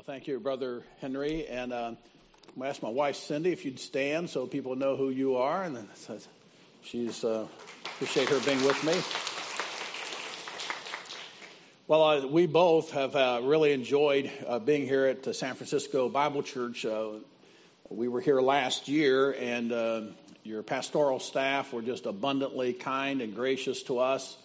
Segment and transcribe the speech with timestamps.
[0.00, 1.46] Well, thank you, Brother Henry.
[1.46, 1.98] And uh, I'm
[2.56, 5.64] going to ask my wife, Cindy, if you'd stand so people know who you are.
[5.64, 5.86] And
[6.82, 7.46] she's, uh,
[7.84, 8.94] appreciate her being with me.
[11.86, 16.08] Well, uh, we both have uh, really enjoyed uh, being here at the San Francisco
[16.08, 16.86] Bible Church.
[16.86, 17.08] Uh,
[17.90, 20.00] we were here last year, and uh,
[20.44, 24.38] your pastoral staff were just abundantly kind and gracious to us.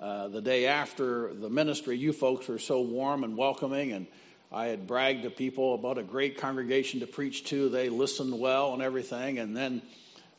[0.00, 4.08] The day after the ministry, you folks were so warm and welcoming, and
[4.52, 7.68] I had bragged to people about a great congregation to preach to.
[7.68, 9.38] They listened well and everything.
[9.38, 9.82] And then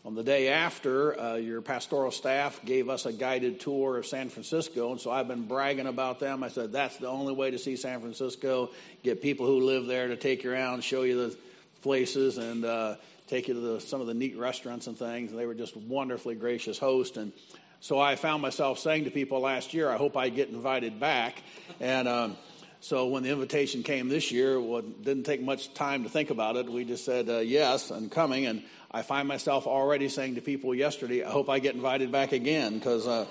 [0.05, 4.29] on the day after, uh, your pastoral staff gave us a guided tour of San
[4.29, 4.91] Francisco.
[4.91, 6.41] And so I've been bragging about them.
[6.41, 8.69] I said, that's the only way to see San Francisco.
[9.03, 11.37] Get people who live there to take you around, show you the
[11.81, 12.95] places, and uh,
[13.27, 15.31] take you to the, some of the neat restaurants and things.
[15.31, 17.17] And they were just wonderfully gracious hosts.
[17.17, 17.33] And
[17.81, 21.43] so I found myself saying to people last year, I hope I get invited back.
[21.81, 22.07] And.
[22.07, 22.37] Um,
[22.79, 26.29] so when the invitation came this year, well, it didn't take much time to think
[26.29, 26.69] about it.
[26.69, 28.45] We just said uh, yes and coming.
[28.45, 32.31] And I find myself already saying to people yesterday, I hope I get invited back
[32.31, 33.25] again because uh,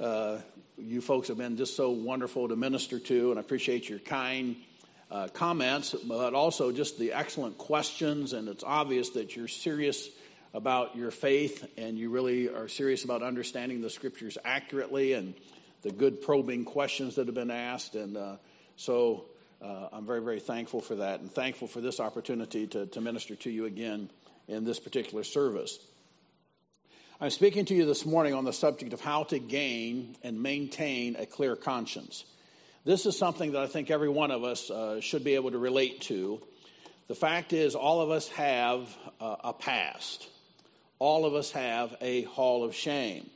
[0.00, 0.40] uh,
[0.78, 4.56] you folks have been just so wonderful to minister to, and I appreciate your kind
[5.10, 8.32] uh, comments, but also just the excellent questions.
[8.32, 10.08] And it's obvious that you're serious
[10.52, 15.34] about your faith and you really are serious about understanding the scriptures accurately and
[15.82, 17.96] the good probing questions that have been asked.
[17.96, 18.36] And uh,
[18.76, 19.26] so
[19.62, 23.34] uh, I'm very, very thankful for that and thankful for this opportunity to, to minister
[23.36, 24.10] to you again
[24.48, 25.78] in this particular service.
[27.20, 31.16] I'm speaking to you this morning on the subject of how to gain and maintain
[31.16, 32.24] a clear conscience.
[32.84, 35.58] This is something that I think every one of us uh, should be able to
[35.58, 36.42] relate to.
[37.06, 40.28] The fact is, all of us have uh, a past.
[40.98, 43.30] All of us have a hall of shame.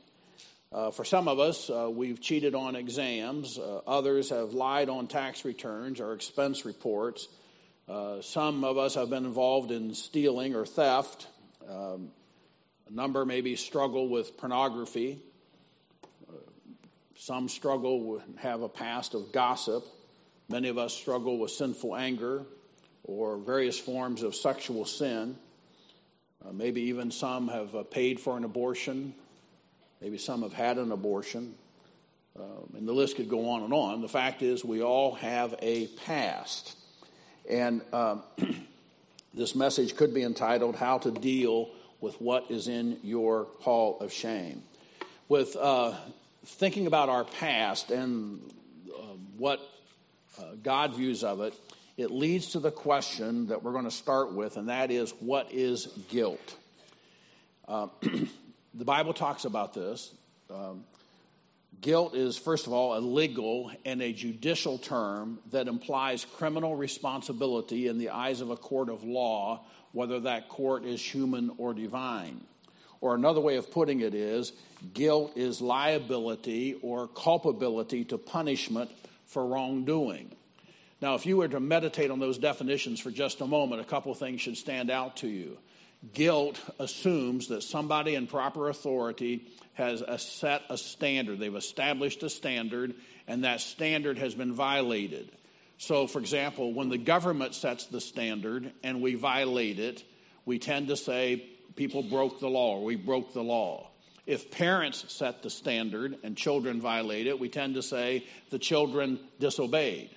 [0.71, 3.57] Uh, for some of us, uh, we've cheated on exams.
[3.57, 7.27] Uh, others have lied on tax returns or expense reports.
[7.87, 11.25] Uh, some of us have been involved in stealing or theft.
[11.67, 12.11] Um,
[12.87, 15.19] a number maybe struggle with pornography.
[16.29, 16.33] Uh,
[17.17, 19.83] some struggle have a past of gossip.
[20.49, 22.43] Many of us struggle with sinful anger
[23.03, 25.35] or various forms of sexual sin.
[26.45, 29.15] Uh, maybe even some have paid for an abortion
[30.01, 31.55] Maybe some have had an abortion.
[32.39, 34.01] Um, and the list could go on and on.
[34.01, 36.75] The fact is, we all have a past.
[37.49, 38.23] And um,
[39.33, 44.13] this message could be entitled, How to Deal with What is in Your Hall of
[44.13, 44.63] Shame.
[45.27, 45.95] With uh,
[46.45, 48.39] thinking about our past and
[48.87, 49.01] uh,
[49.37, 49.59] what
[50.39, 51.53] uh, God views of it,
[51.97, 55.51] it leads to the question that we're going to start with, and that is, What
[55.51, 56.55] is guilt?
[58.79, 60.09] The Bible talks about this.
[60.49, 60.85] Um,
[61.81, 67.87] guilt is, first of all, a legal and a judicial term that implies criminal responsibility
[67.87, 72.39] in the eyes of a court of law, whether that court is human or divine.
[73.01, 74.53] Or another way of putting it is
[74.93, 78.89] guilt is liability or culpability to punishment
[79.25, 80.31] for wrongdoing.
[81.01, 84.13] Now, if you were to meditate on those definitions for just a moment, a couple
[84.13, 85.57] things should stand out to you.
[86.13, 91.39] Guilt assumes that somebody in proper authority has a set a standard.
[91.39, 92.95] They've established a standard,
[93.27, 95.29] and that standard has been violated.
[95.77, 100.03] So, for example, when the government sets the standard and we violate it,
[100.45, 103.89] we tend to say people broke the law or we broke the law.
[104.25, 109.19] If parents set the standard and children violate it, we tend to say the children
[109.39, 110.09] disobeyed.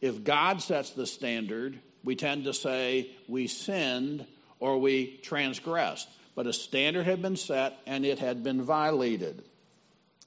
[0.00, 4.26] If God sets the standard, we tend to say we sinned
[4.60, 6.08] or we transgressed.
[6.34, 9.42] But a standard had been set and it had been violated.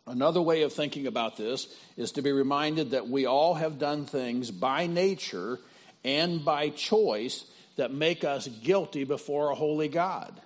[0.06, 4.06] Another way of thinking about this is to be reminded that we all have done
[4.06, 5.60] things by nature
[6.04, 7.46] and by choice
[7.78, 10.42] that make us guilty before a holy God.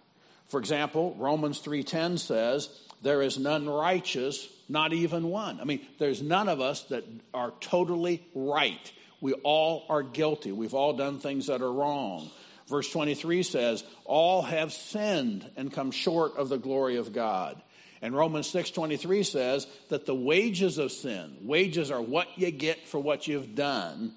[0.48, 2.70] For example, Romans 3:10 says,
[3.02, 7.04] "There is none righteous, not even one." I mean, there's none of us that
[7.34, 8.92] are totally right.
[9.20, 10.52] We all are guilty.
[10.52, 12.30] We've all done things that are wrong.
[12.68, 17.62] Verse 23 says, All have sinned and come short of the glory of God.
[18.02, 23.00] And Romans 6:23 says that the wages of sin, wages are what you get for
[23.00, 24.14] what you've done.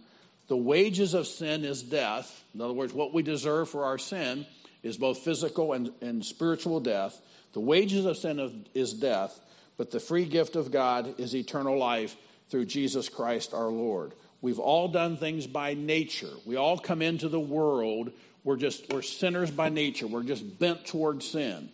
[0.48, 2.44] The wages of sin is death.
[2.54, 4.46] In other words, what we deserve for our sin
[4.82, 7.20] is both physical and, and spiritual death.
[7.52, 9.38] The wages of sin is death,
[9.76, 12.16] but the free gift of God is eternal life
[12.48, 14.12] through Jesus Christ our Lord.
[14.42, 16.32] We've all done things by nature.
[16.44, 18.10] We all come into the world
[18.44, 20.06] we're just we're sinners by nature.
[20.06, 21.70] We're just bent towards sin.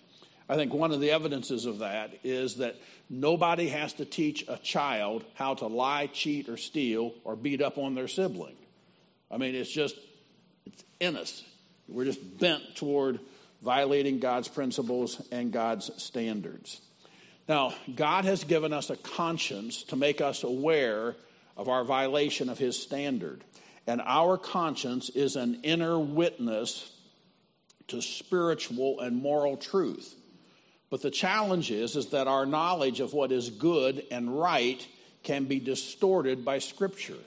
[0.48, 2.76] I think one of the evidences of that is that
[3.10, 7.78] nobody has to teach a child how to lie, cheat, or steal or beat up
[7.78, 8.54] on their sibling.
[9.30, 9.96] I mean, it's just,
[10.64, 11.42] it's in us.
[11.88, 13.18] We're just bent toward
[13.62, 16.80] violating God's principles and God's standards.
[17.48, 21.16] Now, God has given us a conscience to make us aware
[21.56, 23.42] of our violation of His standard.
[23.86, 26.92] And our conscience is an inner witness
[27.88, 30.14] to spiritual and moral truth.
[30.90, 34.86] But the challenge is, is that our knowledge of what is good and right
[35.22, 37.18] can be distorted by Scripture.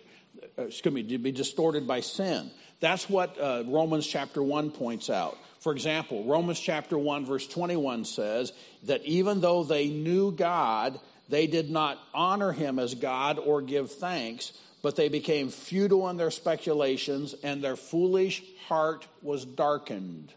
[0.57, 2.49] Uh, excuse me, to be distorted by sin.
[2.79, 5.37] That's what uh, Romans chapter 1 points out.
[5.59, 8.53] For example, Romans chapter 1, verse 21 says
[8.83, 10.97] that even though they knew God,
[11.27, 16.17] they did not honor him as God or give thanks, but they became futile in
[16.17, 20.33] their speculations, and their foolish heart was darkened.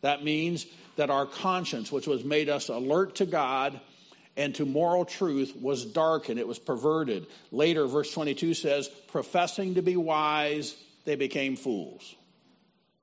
[0.00, 3.80] That means that our conscience, which was made us alert to God
[4.36, 6.38] and to moral truth, was darkened.
[6.38, 7.26] It was perverted.
[7.50, 12.14] Later, verse 22 says, professing to be wise, they became fools,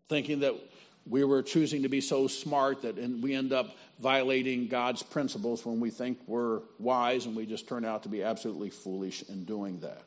[0.09, 0.55] thinking that
[1.07, 5.79] we were choosing to be so smart that we end up violating God's principles when
[5.79, 9.79] we think we're wise and we just turn out to be absolutely foolish in doing
[9.79, 10.03] that.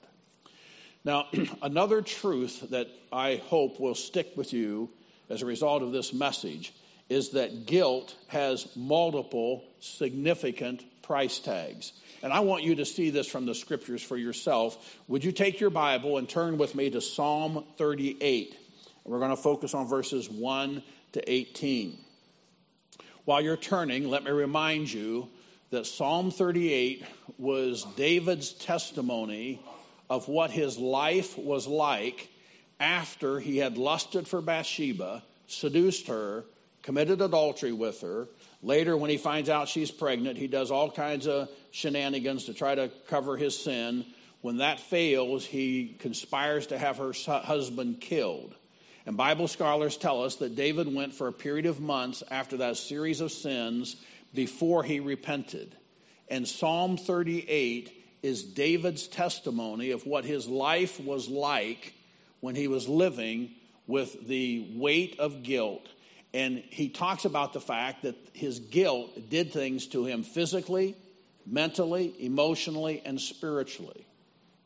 [1.04, 1.26] Now,
[1.62, 4.90] another truth that I hope will stick with you
[5.28, 6.74] as a result of this message
[7.08, 11.92] is that guilt has multiple significant price tags.
[12.22, 14.98] And I want you to see this from the scriptures for yourself.
[15.08, 18.56] Would you take your Bible and turn with me to Psalm 38?
[19.04, 21.98] We're going to focus on verses 1 to 18.
[23.26, 25.28] While you're turning, let me remind you
[25.70, 27.04] that Psalm 38
[27.36, 29.60] was David's testimony
[30.08, 32.28] of what his life was like
[32.78, 36.44] after he had lusted for Bathsheba, seduced her,
[36.82, 38.28] committed adultery with her.
[38.62, 42.74] Later, when he finds out she's pregnant, he does all kinds of shenanigans to try
[42.74, 44.04] to cover his sin.
[44.42, 48.54] When that fails, he conspires to have her husband killed.
[49.06, 52.76] And Bible scholars tell us that David went for a period of months after that
[52.76, 53.96] series of sins
[54.34, 55.76] before he repented.
[56.28, 61.92] And Psalm 38 is David's testimony of what his life was like
[62.40, 63.50] when he was living
[63.86, 65.86] with the weight of guilt.
[66.32, 70.96] And he talks about the fact that his guilt did things to him physically,
[71.44, 74.06] mentally, emotionally, and spiritually.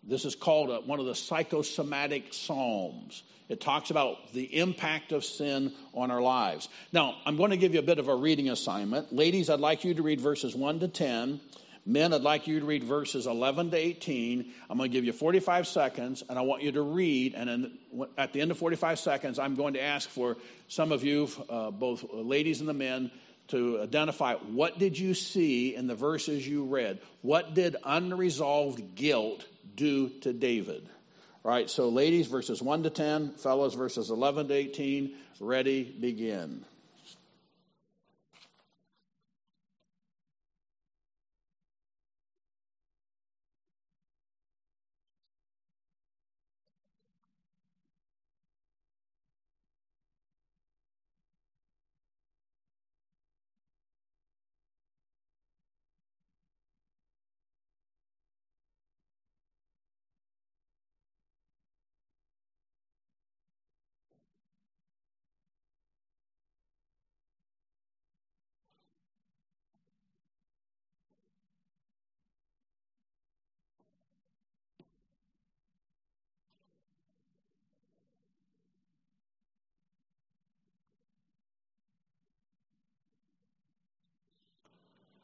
[0.05, 3.25] This is called a, one of the psychosomatic psalms.
[3.49, 6.69] It talks about the impact of sin on our lives.
[6.93, 9.13] Now, I'm going to give you a bit of a reading assignment.
[9.13, 11.41] Ladies, I'd like you to read verses 1 to 10.
[11.89, 14.53] Men, I'd like you to read verses 11 to 18.
[14.69, 17.33] I'm going to give you 45 seconds, and I want you to read.
[17.35, 17.79] And then
[18.19, 20.37] at the end of 45 seconds, I'm going to ask for
[20.69, 23.11] some of you, uh, both ladies and the men,
[23.49, 27.01] to identify what did you see in the verses you read?
[27.23, 30.87] What did unresolved guilt do to David?
[31.43, 35.15] All right, so ladies, verses 1 to 10, fellows, verses 11 to 18.
[35.41, 36.67] Ready, begin.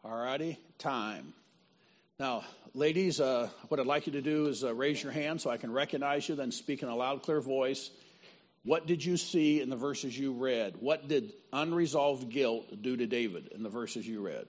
[0.04, 1.32] All righty, time.
[2.20, 2.44] Now,
[2.74, 5.56] ladies, uh, what I'd like you to do is uh, raise your hand so I
[5.56, 7.90] can recognize you, then speak in a loud, clear voice.
[8.64, 10.74] What did you see in the verses you read?
[10.78, 14.44] What did unresolved guilt do to David in the verses you read?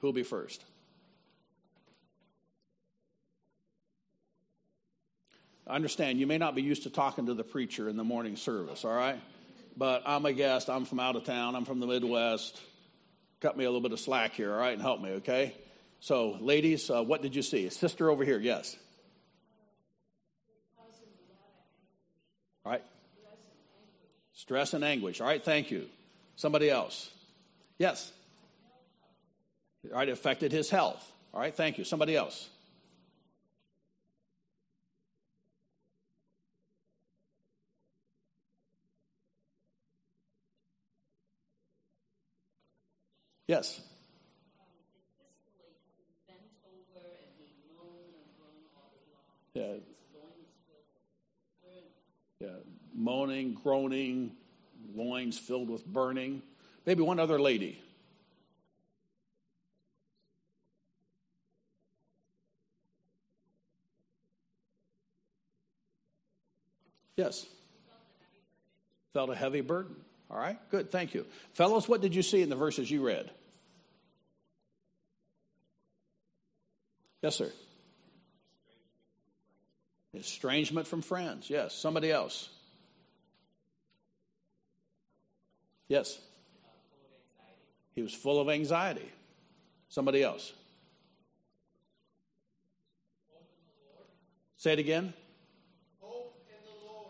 [0.00, 0.62] Who'll be first?
[5.66, 8.36] I understand you may not be used to talking to the preacher in the morning
[8.36, 9.18] service, all right?
[9.78, 10.68] But I'm a guest.
[10.68, 11.56] I'm from out of town.
[11.56, 12.60] I'm from the Midwest
[13.40, 15.54] cut me a little bit of slack here, all right, and help me, okay?
[16.00, 17.68] So, ladies, uh, what did you see?
[17.68, 18.76] Sister over here, yes.
[22.64, 22.82] All right.
[24.32, 25.20] Stress and anguish.
[25.20, 25.86] All right, thank you.
[26.36, 27.10] Somebody else.
[27.78, 28.12] Yes.
[29.90, 31.10] All right, affected his health.
[31.32, 31.84] All right, thank you.
[31.84, 32.48] Somebody else.
[43.50, 43.80] Yes.
[49.54, 49.72] Yeah.
[52.38, 52.48] Yeah.
[52.94, 54.36] moaning, groaning,
[54.94, 56.42] loins filled with burning.
[56.86, 57.82] Maybe one other lady.
[67.16, 67.46] Yes.
[69.12, 69.96] Felt a heavy burden.
[70.30, 71.26] All right, good, thank you.
[71.54, 73.28] Fellows, what did you see in the verses you read?
[77.22, 77.50] Yes, sir.
[80.14, 81.48] Estrangement from friends.
[81.48, 81.74] Yes.
[81.74, 82.48] Somebody else.
[85.88, 86.18] Yes.
[87.94, 89.10] He was full of anxiety.
[89.88, 90.52] Somebody else.
[94.56, 95.14] Say it again.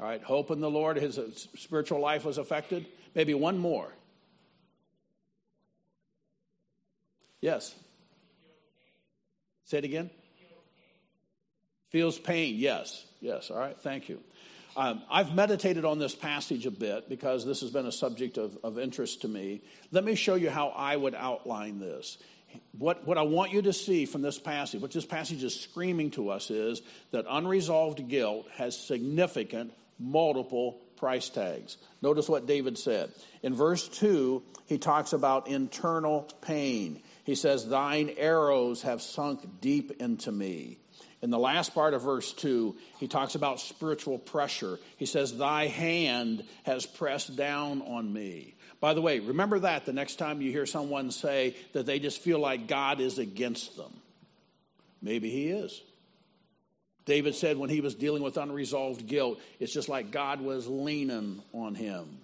[0.01, 0.97] All right, hope in the Lord.
[0.97, 2.87] His uh, spiritual life was affected.
[3.15, 3.93] Maybe one more.
[7.43, 7.75] Yes.
[9.71, 10.11] Say it again.
[11.91, 12.57] Feels pain.
[12.57, 13.05] Yes.
[13.21, 13.53] Yes.
[13.53, 13.81] All right.
[13.81, 14.21] Thank you.
[14.77, 18.59] Um, I've meditated on this passage a bit because this has been a subject of,
[18.65, 19.63] of interest to me.
[19.93, 22.19] Let me show you how I would outline this.
[22.77, 26.11] What, what I want you to see from this passage, what this passage is screaming
[26.13, 31.77] to us, is that unresolved guilt has significant multiple price tags.
[32.03, 33.13] Notice what David said.
[33.45, 37.03] In verse 2, he talks about internal pain.
[37.25, 40.79] He says, Thine arrows have sunk deep into me.
[41.23, 44.79] In the last part of verse 2, he talks about spiritual pressure.
[44.97, 48.55] He says, Thy hand has pressed down on me.
[48.81, 52.23] By the way, remember that the next time you hear someone say that they just
[52.23, 53.93] feel like God is against them.
[55.03, 55.83] Maybe he is.
[57.05, 61.43] David said when he was dealing with unresolved guilt, it's just like God was leaning
[61.53, 62.19] on him.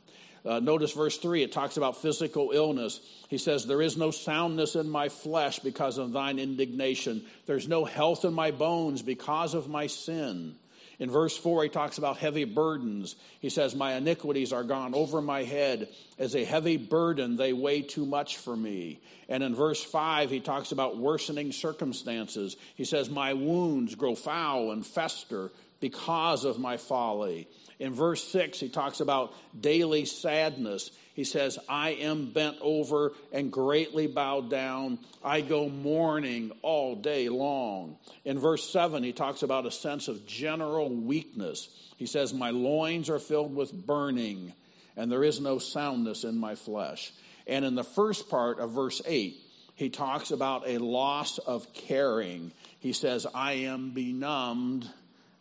[0.46, 3.00] Uh, notice verse 3, it talks about physical illness.
[3.28, 7.24] He says, There is no soundness in my flesh because of thine indignation.
[7.46, 10.54] There's no health in my bones because of my sin.
[10.98, 13.16] In verse 4, he talks about heavy burdens.
[13.40, 15.88] He says, My iniquities are gone over my head.
[16.18, 19.00] As a heavy burden, they weigh too much for me.
[19.28, 22.56] And in verse 5, he talks about worsening circumstances.
[22.76, 27.48] He says, My wounds grow foul and fester because of my folly.
[27.78, 30.90] In verse 6, he talks about daily sadness.
[31.14, 34.98] He says, I am bent over and greatly bowed down.
[35.22, 37.98] I go mourning all day long.
[38.24, 41.68] In verse 7, he talks about a sense of general weakness.
[41.96, 44.54] He says, My loins are filled with burning,
[44.96, 47.12] and there is no soundness in my flesh.
[47.46, 49.36] And in the first part of verse 8,
[49.74, 52.52] he talks about a loss of caring.
[52.80, 54.88] He says, I am benumbed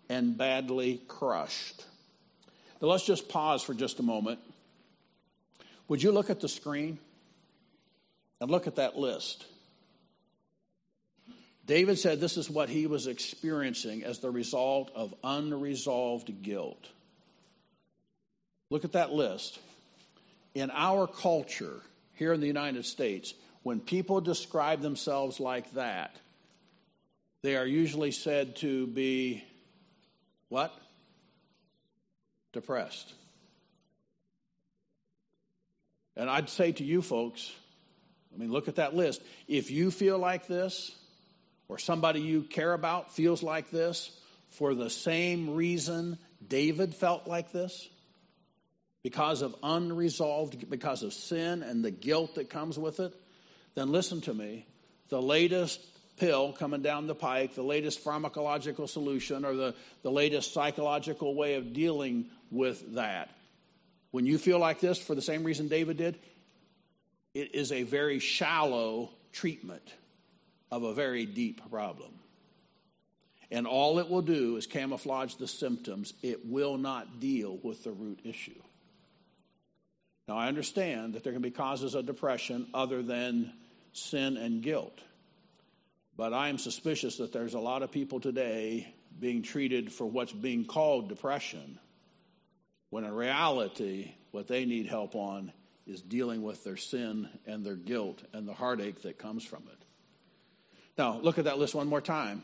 [0.10, 1.84] and badly crushed.
[2.82, 4.40] Now let's just pause for just a moment
[5.88, 6.98] would you look at the screen
[8.42, 9.46] and look at that list?
[11.66, 16.90] David said this is what he was experiencing as the result of unresolved guilt.
[18.70, 19.60] Look at that list.
[20.54, 21.82] In our culture
[22.14, 23.34] here in the United States,
[23.64, 26.16] when people describe themselves like that,
[27.42, 29.44] they are usually said to be
[30.50, 30.74] what?
[32.54, 33.14] Depressed.
[36.16, 37.52] And I'd say to you folks,
[38.34, 39.22] I mean, look at that list.
[39.48, 40.96] If you feel like this,
[41.68, 44.12] or somebody you care about feels like this,
[44.50, 47.90] for the same reason David felt like this,
[49.04, 53.14] because of unresolved, because of sin and the guilt that comes with it,
[53.76, 54.66] then listen to me.
[55.10, 55.80] The latest
[56.18, 61.56] pill coming down the pike, the latest pharmacological solution, or the, the latest psychological way
[61.56, 63.30] of dealing with that
[64.16, 66.18] when you feel like this, for the same reason David did,
[67.34, 69.84] it is a very shallow treatment
[70.72, 72.14] of a very deep problem.
[73.52, 77.92] And all it will do is camouflage the symptoms, it will not deal with the
[77.92, 78.62] root issue.
[80.30, 83.52] Now, I understand that there can be causes of depression other than
[83.92, 84.98] sin and guilt.
[86.18, 90.32] But I am suspicious that there's a lot of people today being treated for what's
[90.32, 91.80] being called depression
[92.90, 95.52] when in reality, what they need help on
[95.86, 99.86] is dealing with their sin and their guilt and the heartache that comes from it.
[100.98, 102.44] Now, look at that list one more time.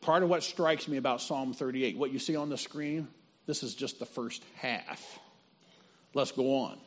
[0.00, 3.08] Part of what strikes me about Psalm 38, what you see on the screen,
[3.46, 5.18] this is just the first half.
[6.14, 6.78] Let's go on.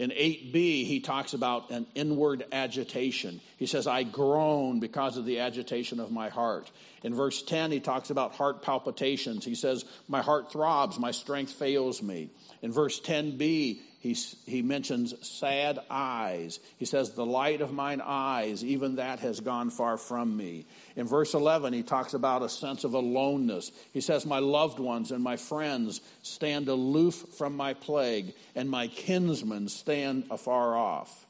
[0.00, 3.38] In 8b, he talks about an inward agitation.
[3.58, 6.70] He says, I groan because of the agitation of my heart.
[7.02, 9.44] In verse 10, he talks about heart palpitations.
[9.44, 12.30] He says, My heart throbs, my strength fails me.
[12.62, 14.14] In verse 10b, he,
[14.46, 16.58] he mentions sad eyes.
[16.78, 20.64] He says, The light of mine eyes, even that has gone far from me.
[20.96, 23.70] In verse 11, he talks about a sense of aloneness.
[23.92, 28.86] He says, My loved ones and my friends stand aloof from my plague, and my
[28.88, 31.26] kinsmen stand afar off.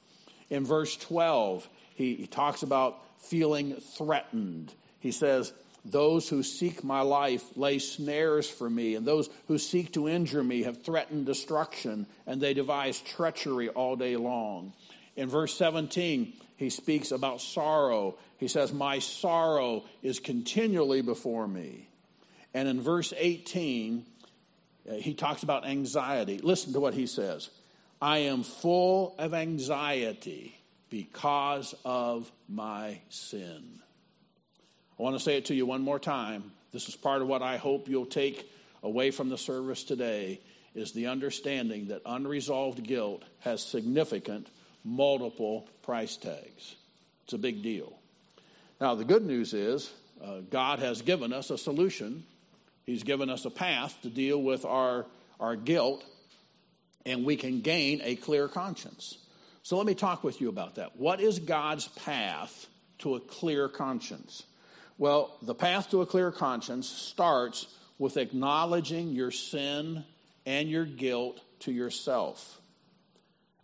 [0.48, 4.72] In verse 12, he, he talks about feeling threatened.
[5.00, 5.52] He says,
[5.84, 10.44] those who seek my life lay snares for me, and those who seek to injure
[10.44, 14.72] me have threatened destruction, and they devise treachery all day long.
[15.16, 18.16] In verse 17, he speaks about sorrow.
[18.38, 21.88] He says, My sorrow is continually before me.
[22.52, 24.04] And in verse 18,
[24.88, 26.38] uh, he talks about anxiety.
[26.38, 27.50] Listen to what he says
[28.02, 30.58] I am full of anxiety
[30.90, 33.80] because of my sin.
[35.00, 36.52] I want to say it to you one more time.
[36.72, 38.52] This is part of what I hope you'll take
[38.82, 40.42] away from the service today
[40.74, 44.48] is the understanding that unresolved guilt has significant
[44.84, 46.76] multiple price tags.
[47.24, 47.94] It's a big deal.
[48.78, 49.90] Now, the good news is
[50.22, 52.24] uh, God has given us a solution.
[52.84, 55.06] He's given us a path to deal with our,
[55.40, 56.04] our guilt,
[57.06, 59.16] and we can gain a clear conscience.
[59.62, 60.98] So, let me talk with you about that.
[60.98, 62.66] What is God's path
[62.98, 64.42] to a clear conscience?
[65.00, 67.66] Well, the path to a clear conscience starts
[67.98, 70.04] with acknowledging your sin
[70.44, 72.60] and your guilt to yourself.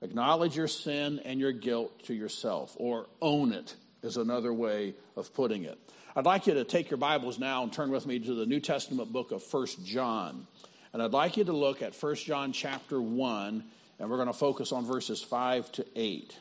[0.00, 5.34] Acknowledge your sin and your guilt to yourself, or own it is another way of
[5.34, 5.78] putting it.
[6.16, 8.60] I'd like you to take your Bibles now and turn with me to the New
[8.60, 10.46] Testament book of First John.
[10.94, 13.62] And I'd like you to look at First John chapter 1,
[13.98, 16.34] and we're going to focus on verses 5 to 8.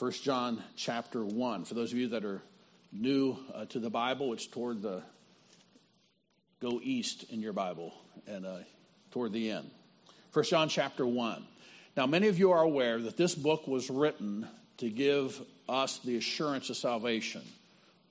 [0.00, 1.66] 1 John chapter 1.
[1.66, 2.40] For those of you that are
[2.90, 5.02] new uh, to the Bible, it's toward the
[6.58, 7.92] go east in your Bible
[8.26, 8.56] and uh,
[9.10, 9.70] toward the end.
[10.32, 11.44] 1 John chapter 1.
[11.98, 15.38] Now, many of you are aware that this book was written to give
[15.68, 17.42] us the assurance of salvation,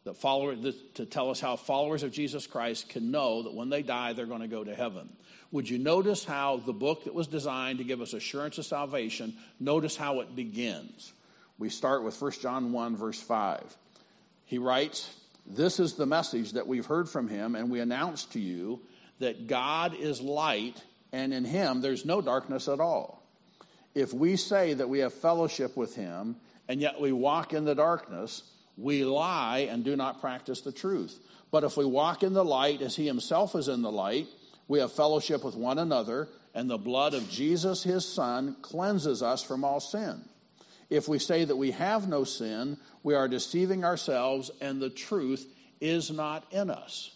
[0.03, 0.55] that follower,
[0.93, 4.27] to tell us how followers of Jesus Christ can know that when they die, they're
[4.27, 5.09] going to go to heaven.
[5.51, 9.33] Would you notice how the book that was designed to give us assurance of salvation,
[9.59, 11.13] notice how it begins?
[11.59, 13.77] We start with 1 John 1, verse 5.
[14.45, 15.13] He writes,
[15.45, 18.79] This is the message that we've heard from him, and we announce to you
[19.19, 23.21] that God is light, and in him there's no darkness at all.
[23.93, 26.37] If we say that we have fellowship with him,
[26.69, 28.43] and yet we walk in the darkness,
[28.77, 31.19] we lie and do not practice the truth.
[31.51, 34.27] But if we walk in the light as he himself is in the light,
[34.69, 39.43] we have fellowship with one another, and the blood of Jesus, his son, cleanses us
[39.43, 40.23] from all sin.
[40.89, 45.45] If we say that we have no sin, we are deceiving ourselves and the truth
[45.79, 47.11] is not in us.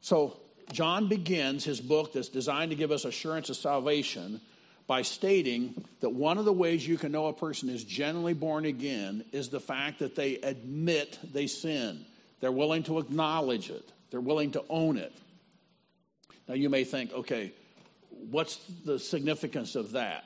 [0.00, 0.40] So,
[0.72, 4.40] John begins his book that's designed to give us assurance of salvation
[4.86, 8.64] by stating that one of the ways you can know a person is genuinely born
[8.64, 12.04] again is the fact that they admit they sin.
[12.40, 15.12] They're willing to acknowledge it, they're willing to own it.
[16.48, 17.52] Now, you may think, okay,
[18.30, 20.24] what's the significance of that?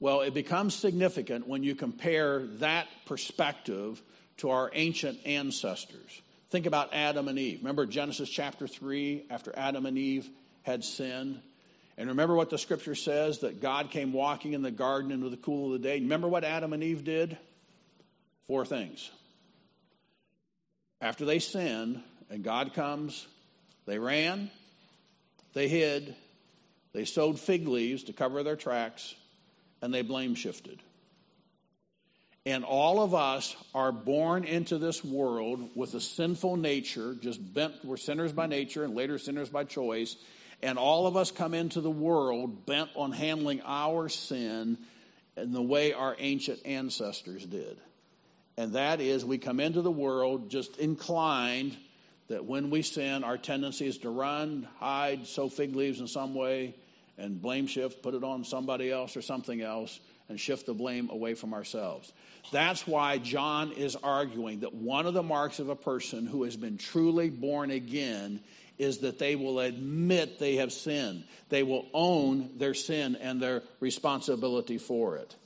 [0.00, 4.02] Well, it becomes significant when you compare that perspective
[4.38, 6.22] to our ancient ancestors.
[6.48, 7.58] Think about Adam and Eve.
[7.60, 10.28] Remember Genesis chapter 3, after Adam and Eve
[10.62, 11.40] had sinned?
[11.98, 15.36] And remember what the scripture says that God came walking in the garden into the
[15.36, 16.00] cool of the day.
[16.00, 17.36] Remember what Adam and Eve did?
[18.46, 19.10] Four things.
[21.02, 23.26] After they sinned and God comes,
[23.84, 24.50] they ran,
[25.52, 26.16] they hid,
[26.94, 29.14] they sewed fig leaves to cover their tracks,
[29.82, 30.82] and they blame shifted.
[32.46, 37.74] And all of us are born into this world with a sinful nature, just bent,
[37.84, 40.16] we're sinners by nature and later sinners by choice.
[40.62, 44.78] And all of us come into the world bent on handling our sin
[45.36, 47.78] in the way our ancient ancestors did.
[48.56, 51.76] And that is, we come into the world just inclined
[52.28, 56.34] that when we sin, our tendency is to run, hide, sow fig leaves in some
[56.34, 56.74] way,
[57.20, 61.10] and blame shift, put it on somebody else or something else, and shift the blame
[61.10, 62.12] away from ourselves.
[62.52, 66.56] That's why John is arguing that one of the marks of a person who has
[66.56, 68.40] been truly born again
[68.78, 71.24] is that they will admit they have sinned.
[71.50, 75.36] They will own their sin and their responsibility for it.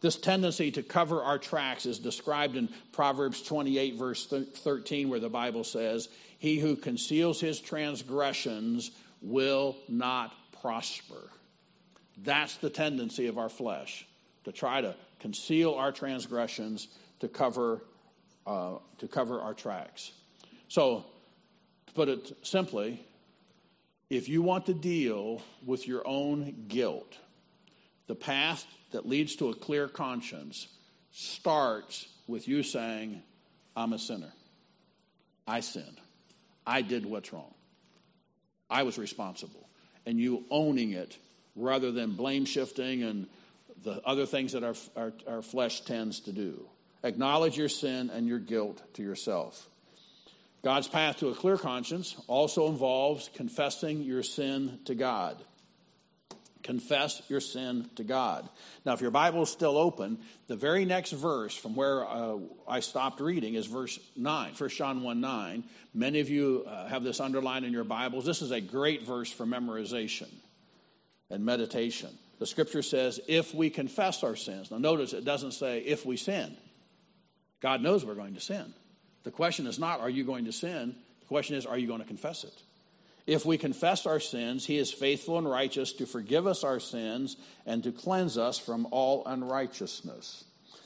[0.00, 5.28] This tendency to cover our tracks is described in Proverbs 28, verse 13, where the
[5.28, 6.08] Bible says,
[6.38, 10.32] He who conceals his transgressions will not
[10.66, 11.30] prosper.
[12.24, 14.04] That's the tendency of our flesh
[14.42, 16.88] to try to conceal our transgressions
[17.20, 17.84] to cover,
[18.48, 20.10] uh, to cover our tracks.
[20.66, 21.04] So,
[21.86, 23.00] to put it simply,
[24.10, 27.16] if you want to deal with your own guilt,
[28.08, 30.66] the path that leads to a clear conscience
[31.12, 33.22] starts with you saying,
[33.76, 34.32] I'm a sinner.
[35.46, 36.00] I sinned.
[36.66, 37.54] I did what's wrong.
[38.68, 39.65] I was responsible.
[40.06, 41.18] And you owning it
[41.56, 43.26] rather than blame shifting and
[43.82, 46.66] the other things that our, our, our flesh tends to do.
[47.02, 49.68] Acknowledge your sin and your guilt to yourself.
[50.62, 55.36] God's path to a clear conscience also involves confessing your sin to God.
[56.66, 58.48] Confess your sin to God.
[58.84, 62.80] Now, if your Bible is still open, the very next verse from where uh, I
[62.80, 65.62] stopped reading is verse 9, 1 John 1 9.
[65.94, 68.24] Many of you uh, have this underlined in your Bibles.
[68.24, 70.26] This is a great verse for memorization
[71.30, 72.10] and meditation.
[72.40, 74.72] The scripture says, if we confess our sins.
[74.72, 76.56] Now, notice it doesn't say if we sin.
[77.60, 78.74] God knows we're going to sin.
[79.22, 80.96] The question is not, are you going to sin?
[81.20, 82.60] The question is, are you going to confess it?
[83.26, 87.36] If we confess our sins, he is faithful and righteous to forgive us our sins
[87.66, 90.44] and to cleanse us from all unrighteousness.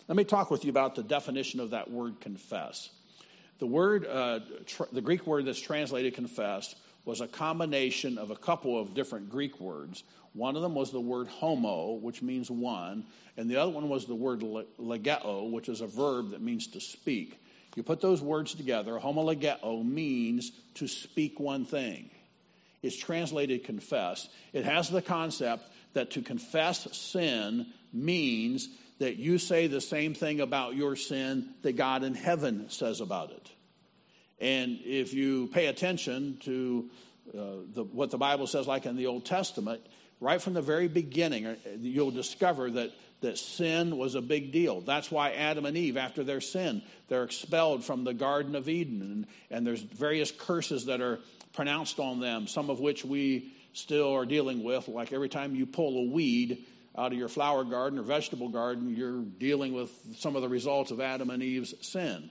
[0.08, 2.90] Let me talk with you about the definition of that word confess.
[3.58, 6.74] The word, uh, tr- the Greek word that's translated confess,
[7.04, 10.02] was a combination of a couple of different Greek words.
[10.32, 13.04] One of them was the word homo, which means one,
[13.36, 16.80] and the other one was the word legeo, which is a verb that means to
[16.80, 17.38] speak.
[17.76, 22.10] You put those words together, homo homologeo means to speak one thing.
[22.82, 24.28] It's translated confess.
[24.52, 30.40] It has the concept that to confess sin means that you say the same thing
[30.40, 33.50] about your sin that God in heaven says about it.
[34.38, 36.90] And if you pay attention to
[37.32, 37.40] uh,
[37.74, 39.80] the, what the Bible says, like in the Old Testament,
[40.20, 44.80] right from the very beginning, uh, you'll discover that that sin was a big deal.
[44.80, 49.02] That's why Adam and Eve, after their sin, they're expelled from the Garden of Eden.
[49.02, 51.20] And, and there's various curses that are
[51.52, 54.88] pronounced on them, some of which we still are dealing with.
[54.88, 56.64] Like every time you pull a weed
[56.96, 60.90] out of your flower garden or vegetable garden, you're dealing with some of the results
[60.90, 62.30] of Adam and Eve's sin.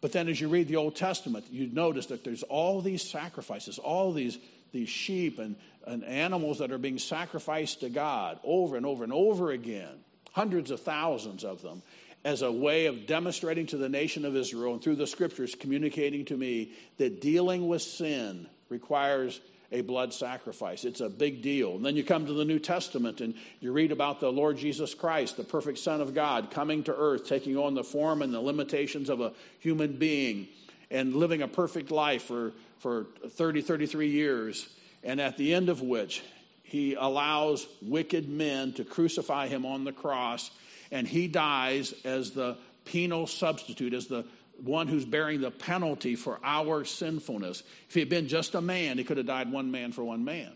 [0.00, 3.78] But then as you read the Old Testament, you notice that there's all these sacrifices,
[3.78, 4.38] all these,
[4.72, 5.56] these sheep and,
[5.86, 10.70] and animals that are being sacrificed to God over and over and over again hundreds
[10.70, 11.82] of thousands of them,
[12.24, 16.24] as a way of demonstrating to the nation of Israel and through the scriptures communicating
[16.26, 19.40] to me that dealing with sin requires
[19.72, 20.84] a blood sacrifice.
[20.84, 21.76] It's a big deal.
[21.76, 24.94] And then you come to the New Testament and you read about the Lord Jesus
[24.94, 28.40] Christ, the perfect Son of God, coming to earth, taking on the form and the
[28.40, 30.48] limitations of a human being,
[30.90, 34.68] and living a perfect life for, for 30, 33 years.
[35.04, 36.22] And at the end of which,
[36.62, 40.50] he allows wicked men to crucify him on the cross,
[40.90, 44.24] and he dies as the penal substitute, as the
[44.62, 47.62] one who's bearing the penalty for our sinfulness.
[47.88, 50.24] If he had been just a man, he could have died one man for one
[50.24, 50.52] man.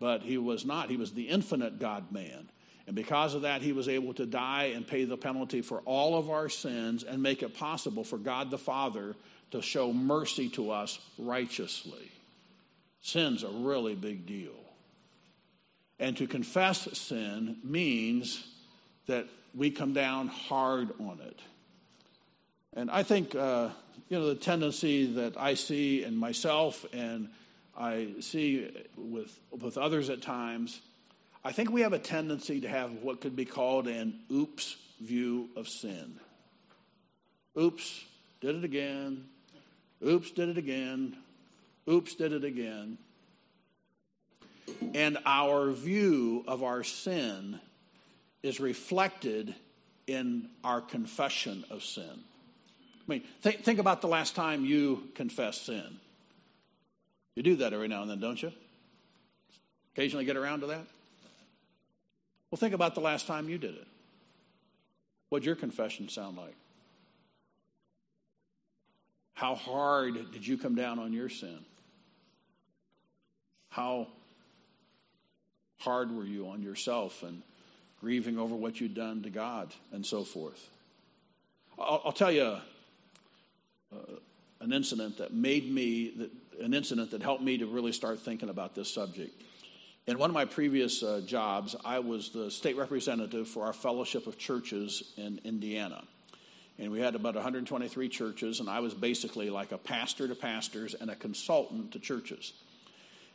[0.00, 0.90] But he was not.
[0.90, 2.50] He was the infinite God man.
[2.86, 6.18] And because of that, he was able to die and pay the penalty for all
[6.18, 9.16] of our sins and make it possible for God the Father
[9.52, 12.10] to show mercy to us righteously.
[13.00, 14.52] Sin's a really big deal.
[15.98, 18.46] And to confess sin means
[19.06, 21.38] that we come down hard on it.
[22.74, 23.70] And I think, uh,
[24.08, 27.28] you know, the tendency that I see in myself and
[27.76, 30.80] I see with, with others at times,
[31.44, 35.48] I think we have a tendency to have what could be called an oops view
[35.56, 36.18] of sin.
[37.58, 38.04] Oops,
[38.40, 39.24] did it again.
[40.04, 41.16] Oops, did it again.
[41.88, 42.98] Oops, did it again
[44.94, 47.60] and our view of our sin
[48.42, 49.54] is reflected
[50.06, 52.24] in our confession of sin.
[53.06, 55.98] I mean, think, think about the last time you confessed sin.
[57.36, 58.52] You do that every now and then, don't you?
[59.94, 60.86] Occasionally get around to that?
[62.50, 63.86] Well, think about the last time you did it.
[65.28, 66.54] What'd your confession sound like?
[69.34, 71.58] How hard did you come down on your sin?
[73.68, 74.06] How
[75.78, 77.42] hard were you on yourself and
[78.04, 80.68] grieving over what you'd done to God and so forth.
[81.78, 82.58] I'll, I'll tell you
[84.60, 86.30] an incident that made me, that,
[86.64, 89.42] an incident that helped me to really start thinking about this subject.
[90.06, 94.26] In one of my previous uh, jobs, I was the state representative for our fellowship
[94.26, 96.04] of churches in Indiana.
[96.78, 100.94] And we had about 123 churches, and I was basically like a pastor to pastors
[100.94, 102.52] and a consultant to churches.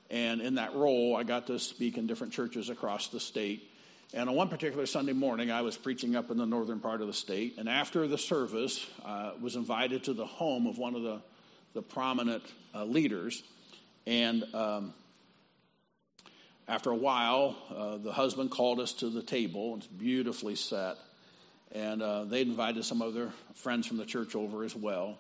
[0.10, 3.69] And in that role, I got to speak in different churches across the state.
[4.12, 7.08] And on one particular Sunday morning, I was preaching up in the northern part of
[7.08, 7.56] the state.
[7.60, 11.22] And after the service, I uh, was invited to the home of one of the,
[11.74, 12.44] the prominent
[12.74, 13.44] uh, leaders.
[14.08, 14.96] And um,
[16.68, 19.76] after a while, uh, the husband called us to the table.
[19.78, 20.98] It's beautifully set.
[21.72, 25.20] And uh, they invited some of their friends from the church over as well.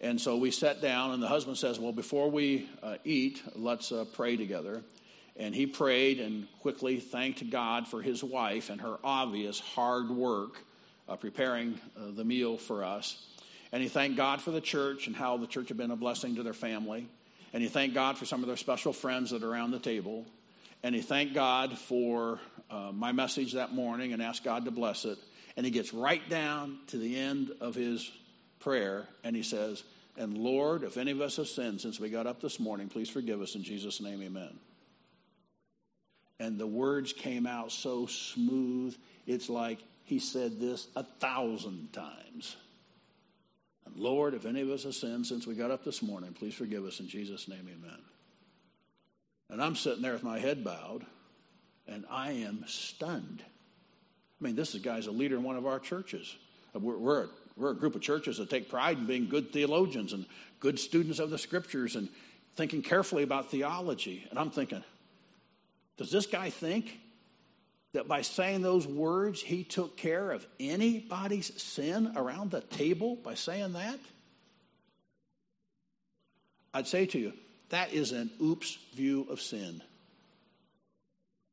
[0.00, 3.92] And so we sat down, and the husband says, Well, before we uh, eat, let's
[3.92, 4.82] uh, pray together.
[5.36, 10.58] And he prayed and quickly thanked God for his wife and her obvious hard work
[11.08, 13.26] uh, preparing uh, the meal for us.
[13.72, 16.36] And he thanked God for the church and how the church had been a blessing
[16.36, 17.08] to their family.
[17.52, 20.24] And he thanked God for some of their special friends that are around the table.
[20.82, 22.38] And he thanked God for
[22.70, 25.18] uh, my message that morning and asked God to bless it.
[25.56, 28.10] And he gets right down to the end of his
[28.60, 29.82] prayer and he says,
[30.16, 33.08] And Lord, if any of us have sinned since we got up this morning, please
[33.08, 34.58] forgive us in Jesus' name, amen.
[36.40, 42.56] And the words came out so smooth, it's like he said this a thousand times.
[43.86, 46.54] And Lord, if any of us have sinned since we got up this morning, please
[46.54, 47.98] forgive us in Jesus' name, amen.
[49.50, 51.04] And I'm sitting there with my head bowed,
[51.86, 53.42] and I am stunned.
[54.40, 56.34] I mean, this guy's a leader in one of our churches.
[56.74, 59.52] Uh, we're, we're, a, we're a group of churches that take pride in being good
[59.52, 60.26] theologians and
[60.60, 62.08] good students of the scriptures and
[62.56, 64.26] thinking carefully about theology.
[64.30, 64.82] And I'm thinking,
[65.96, 66.98] does this guy think
[67.92, 73.34] that by saying those words, he took care of anybody's sin around the table by
[73.34, 73.98] saying that?
[76.72, 77.32] I'd say to you,
[77.68, 79.80] that is an oops view of sin.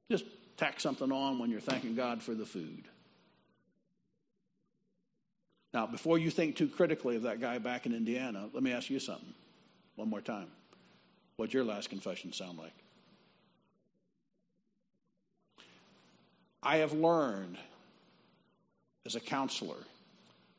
[0.10, 0.26] Just
[0.58, 2.84] tack something on when you're thanking God for the food.
[5.74, 8.90] Now, before you think too critically of that guy back in Indiana, let me ask
[8.90, 9.34] you something
[9.96, 10.48] one more time.
[11.38, 12.74] What'd your last confession sound like?
[16.64, 17.58] I have learned
[19.06, 19.78] as a counselor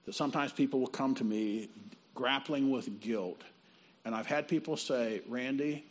[0.04, 1.68] that sometimes people will come to me
[2.14, 3.40] grappling with guilt.
[4.04, 5.84] And I've had people say, Randy,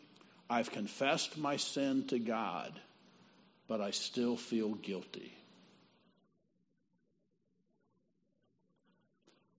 [0.49, 2.73] I've confessed my sin to God,
[3.67, 5.33] but I still feel guilty.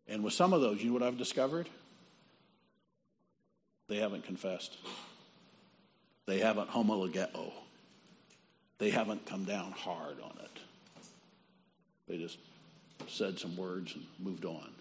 [0.07, 1.67] And with some of those, you know what I've discovered?
[3.89, 4.77] They haven't confessed.
[6.27, 7.53] They haven't homologeo.
[8.83, 10.61] They haven't come down hard on it.
[12.09, 12.37] They just
[13.07, 14.73] said some words and moved on.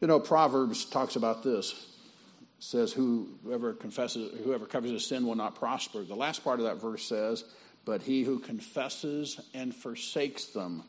[0.00, 1.72] You know, Proverbs talks about this.
[1.72, 6.04] It says, Whoever confesses, whoever covers his sin will not prosper.
[6.04, 7.44] The last part of that verse says,
[7.84, 10.84] But he who confesses and forsakes them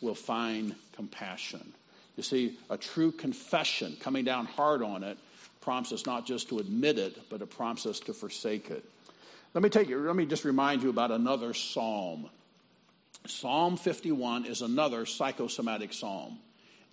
[0.00, 1.72] will find compassion.
[2.16, 5.18] You see, a true confession, coming down hard on it,
[5.60, 8.84] prompts us not just to admit it, but it prompts us to forsake it.
[9.54, 12.30] Let me take you, let me just remind you about another psalm.
[13.26, 16.38] Psalm 51 is another psychosomatic psalm.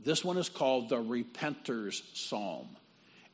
[0.04, 2.68] This one is called the Repenter's Psalm.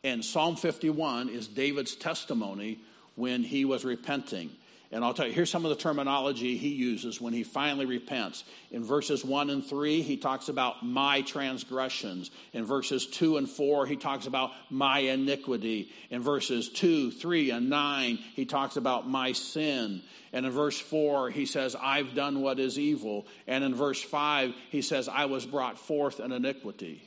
[0.03, 2.79] And Psalm 51 is David's testimony
[3.15, 4.51] when he was repenting.
[4.95, 8.45] And I'll tell you, here's some of the terminology he uses when he finally repents.
[8.71, 12.31] In verses 1 and 3, he talks about my transgressions.
[12.53, 15.91] In verses 2 and 4, he talks about my iniquity.
[16.09, 20.01] In verses 2, 3, and 9, he talks about my sin.
[20.31, 23.27] And in verse 4, he says, I've done what is evil.
[23.47, 27.03] And in verse 5, he says, I was brought forth in iniquity.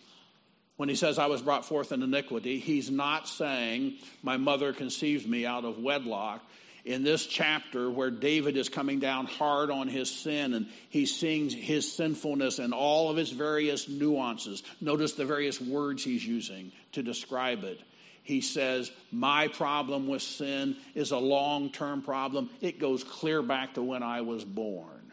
[0.76, 5.26] When he says, I was brought forth in iniquity, he's not saying, My mother conceived
[5.26, 6.44] me out of wedlock
[6.88, 11.50] in this chapter where David is coming down hard on his sin and he seeing
[11.50, 14.62] his sinfulness and all of its various nuances.
[14.80, 17.78] Notice the various words he's using to describe it.
[18.22, 22.48] He says, My problem with sin is a long term problem.
[22.62, 25.12] It goes clear back to when I was born.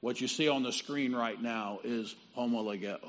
[0.00, 3.00] What you see on the screen right now is homologeo,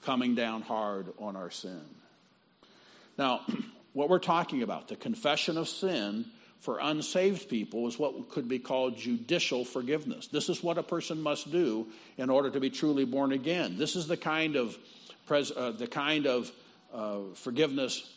[0.00, 1.84] coming down hard on our sin.
[3.18, 3.42] Now,
[3.94, 6.26] what we're talking about, the confession of sin
[6.58, 10.26] for unsaved people, is what could be called judicial forgiveness.
[10.26, 11.86] This is what a person must do
[12.18, 13.78] in order to be truly born again.
[13.78, 14.76] This is the kind of,
[15.30, 16.52] uh, the kind of
[16.92, 18.12] uh, forgiveness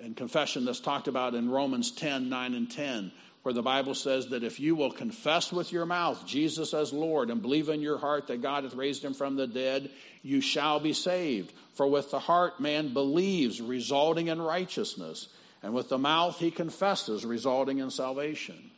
[0.00, 4.28] and confession that's talked about in Romans 10 9 and 10 where the Bible says
[4.28, 7.96] that if you will confess with your mouth Jesus as Lord and believe in your
[7.96, 9.90] heart that God hath raised him from the dead,
[10.22, 11.52] you shall be saved.
[11.74, 15.28] For with the heart man believes, resulting in righteousness,
[15.62, 18.70] and with the mouth he confesses, resulting in salvation.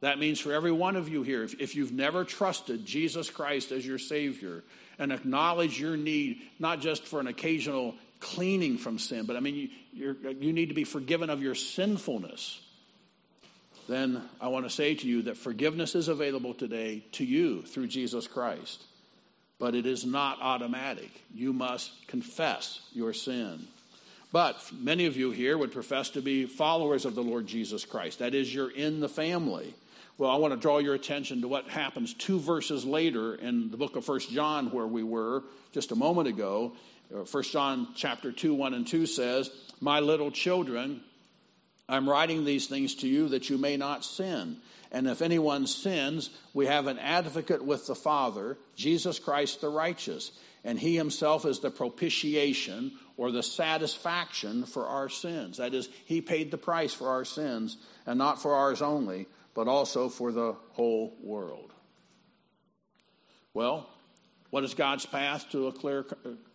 [0.00, 3.72] That means for every one of you here, if, if you've never trusted Jesus Christ
[3.72, 4.62] as your Savior
[4.96, 9.70] and acknowledge your need, not just for an occasional cleaning from sin, but I mean,
[9.92, 12.60] you, you need to be forgiven of your sinfulness
[13.88, 17.86] then I want to say to you that forgiveness is available today to you through
[17.88, 18.84] Jesus Christ.
[19.58, 21.10] But it is not automatic.
[21.34, 23.66] You must confess your sin.
[24.30, 28.18] But many of you here would profess to be followers of the Lord Jesus Christ.
[28.18, 29.74] That is, you're in the family.
[30.18, 33.76] Well, I want to draw your attention to what happens two verses later in the
[33.76, 36.72] book of First John, where we were just a moment ago.
[37.14, 41.00] Uh, First John chapter 2, 1 and 2 says, My little children,
[41.88, 44.58] I'm writing these things to you that you may not sin.
[44.92, 50.32] And if anyone sins, we have an advocate with the Father, Jesus Christ the righteous.
[50.64, 55.58] And he himself is the propitiation or the satisfaction for our sins.
[55.58, 59.68] That is, he paid the price for our sins, and not for ours only, but
[59.68, 61.72] also for the whole world.
[63.54, 63.88] Well,
[64.50, 66.06] what is God's path to a clear,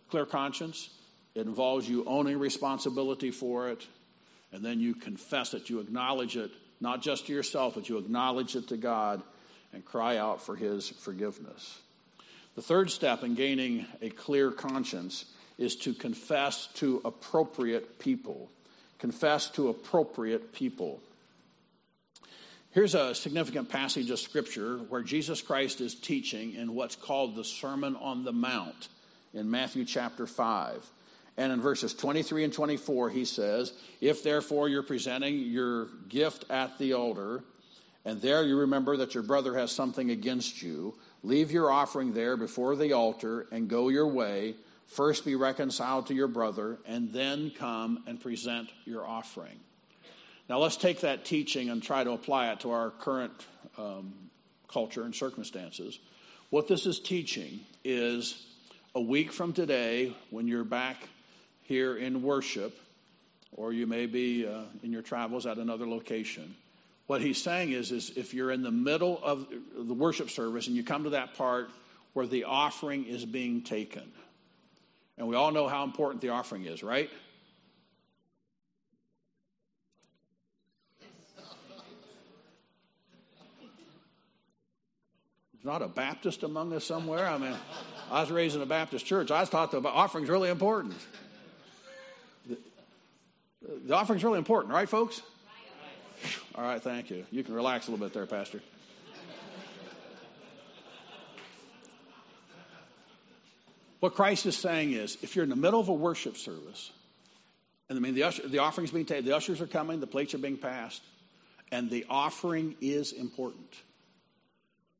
[0.08, 0.90] clear conscience?
[1.34, 3.86] It involves you owning responsibility for it,
[4.54, 8.54] and then you confess it, you acknowledge it, not just to yourself, but you acknowledge
[8.54, 9.20] it to God
[9.72, 11.80] and cry out for His forgiveness.
[12.54, 15.24] The third step in gaining a clear conscience
[15.58, 18.48] is to confess to appropriate people.
[19.00, 21.00] Confess to appropriate people.
[22.70, 27.44] Here's a significant passage of Scripture where Jesus Christ is teaching in what's called the
[27.44, 28.88] Sermon on the Mount
[29.32, 30.88] in Matthew chapter 5.
[31.36, 36.78] And in verses 23 and 24, he says, If therefore you're presenting your gift at
[36.78, 37.42] the altar,
[38.04, 42.36] and there you remember that your brother has something against you, leave your offering there
[42.36, 44.54] before the altar and go your way.
[44.86, 49.58] First be reconciled to your brother, and then come and present your offering.
[50.48, 53.32] Now let's take that teaching and try to apply it to our current
[53.78, 54.12] um,
[54.68, 55.98] culture and circumstances.
[56.50, 58.46] What this is teaching is
[58.94, 61.08] a week from today, when you're back
[61.64, 62.78] here in worship,
[63.52, 66.54] or you may be uh, in your travels at another location.
[67.06, 69.46] What he's saying is, is if you're in the middle of
[69.76, 71.68] the worship service and you come to that part
[72.14, 74.10] where the offering is being taken,
[75.18, 77.10] and we all know how important the offering is, right?
[85.62, 87.26] Not a Baptist among us somewhere.
[87.26, 87.54] I mean,
[88.10, 89.30] I was raised in a Baptist church.
[89.30, 90.94] I thought the offering's really important.
[93.86, 95.22] The offering's really important, right, folks?
[96.54, 97.24] All right, thank you.
[97.30, 98.60] You can relax a little bit there, Pastor.
[104.00, 106.92] What Christ is saying is if you're in the middle of a worship service,
[107.88, 110.34] and I mean the, usher, the offering's being taken, the ushers are coming, the plates
[110.34, 111.02] are being passed,
[111.72, 113.74] and the offering is important.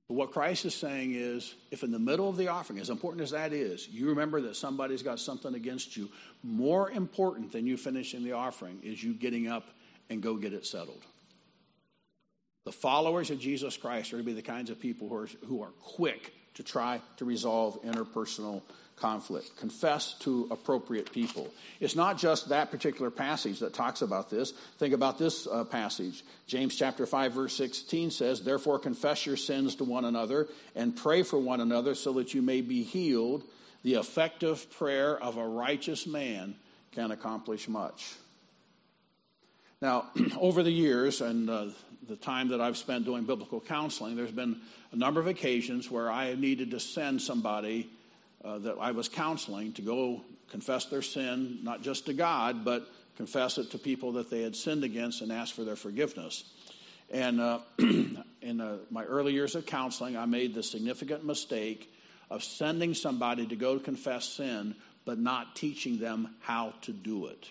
[0.09, 3.23] But what Christ is saying is, if in the middle of the offering, as important
[3.23, 6.11] as that is, you remember that somebody's got something against you,
[6.43, 9.69] more important than you finishing the offering is you getting up
[10.11, 11.03] and go get it settled.
[12.64, 15.62] The followers of Jesus Christ are to be the kinds of people who are, who
[15.62, 18.62] are quick to try to resolve interpersonal
[18.97, 19.57] conflict.
[19.57, 21.49] Confess to appropriate people.
[21.81, 24.53] It's not just that particular passage that talks about this.
[24.79, 26.25] Think about this uh, passage.
[26.47, 31.23] James chapter 5 verse 16 says, "Therefore confess your sins to one another and pray
[31.23, 33.43] for one another so that you may be healed.
[33.83, 36.55] The effective prayer of a righteous man
[36.93, 38.15] can accomplish much."
[39.81, 40.07] Now,
[40.39, 41.67] over the years and uh,
[42.09, 44.61] the time that I've spent doing biblical counseling, there's been
[44.93, 47.91] a number of occasions where I needed to send somebody
[48.45, 52.87] uh, that I was counseling to go confess their sin, not just to God, but
[53.17, 56.45] confess it to people that they had sinned against and ask for their forgiveness.
[57.11, 61.93] And uh, in uh, my early years of counseling, I made the significant mistake
[62.31, 67.51] of sending somebody to go confess sin, but not teaching them how to do it.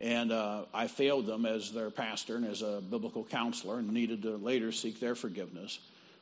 [0.00, 4.22] And uh, I failed them as their pastor and as a biblical counselor and needed
[4.22, 5.78] to later seek their forgiveness.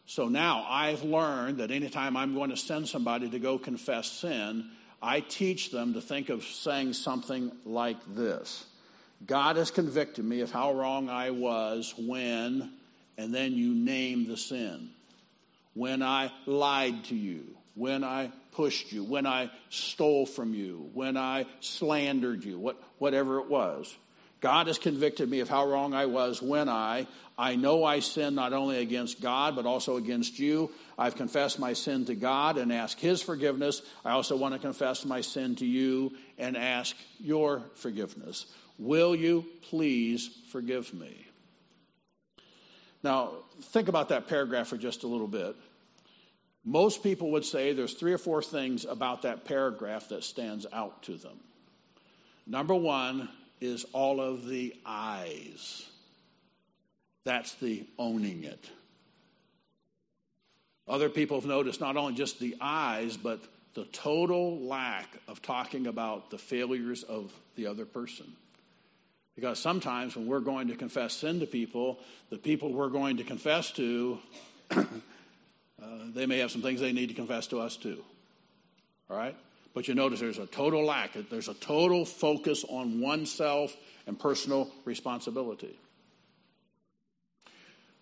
[0.08, 4.70] So now I've learned that anytime I'm going to send somebody to go confess sin,
[5.02, 8.64] I teach them to think of saying something like this
[9.26, 12.72] God has convicted me of how wrong I was when,
[13.18, 14.88] and then you name the sin.
[15.74, 17.44] When I lied to you,
[17.74, 23.40] when I pushed you, when I stole from you, when I slandered you, what, whatever
[23.40, 23.94] it was.
[24.40, 28.34] God has convicted me of how wrong I was when I, I know I sin
[28.34, 30.70] not only against God, but also against you.
[30.98, 33.82] I've confessed my sin to God and ask His forgiveness.
[34.04, 38.46] I also want to confess my sin to you and ask your forgiveness.
[38.78, 41.26] Will you please forgive me?
[43.02, 45.54] Now, think about that paragraph for just a little bit.
[46.64, 51.04] Most people would say there's three or four things about that paragraph that stands out
[51.04, 51.38] to them.
[52.46, 53.28] Number one,
[53.60, 55.88] is all of the eyes.
[57.24, 58.70] That's the owning it.
[60.86, 63.40] Other people have noticed not only just the eyes, but
[63.74, 68.26] the total lack of talking about the failures of the other person.
[69.34, 72.00] Because sometimes when we're going to confess sin to people,
[72.30, 74.18] the people we're going to confess to,
[74.70, 74.84] uh,
[76.12, 78.02] they may have some things they need to confess to us too.
[79.08, 79.36] All right?
[79.78, 83.76] But you notice there's a total lack, there's a total focus on oneself
[84.08, 85.78] and personal responsibility.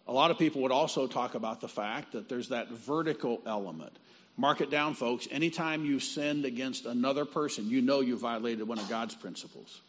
[0.08, 3.92] A lot of people would also talk about the fact that there's that vertical element.
[4.38, 5.28] Mark it down, folks.
[5.30, 9.82] Anytime you sinned against another person, you know you violated one of God's principles.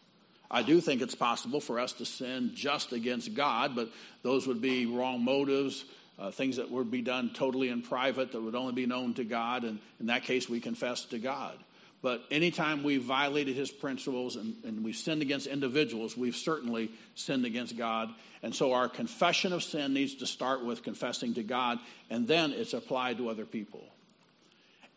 [0.52, 3.88] I do think it's possible for us to sin just against God, but
[4.24, 5.86] those would be wrong motives,
[6.20, 9.24] uh, things that would be done totally in private that would only be known to
[9.24, 11.58] God, and in that case, we confess to God.
[12.02, 17.44] But anytime we've violated his principles and, and, we've sinned against individuals, we've certainly sinned
[17.44, 18.10] against God.
[18.44, 21.80] And so our confession of sin needs to start with confessing to God,
[22.10, 23.84] and then it's applied to other people.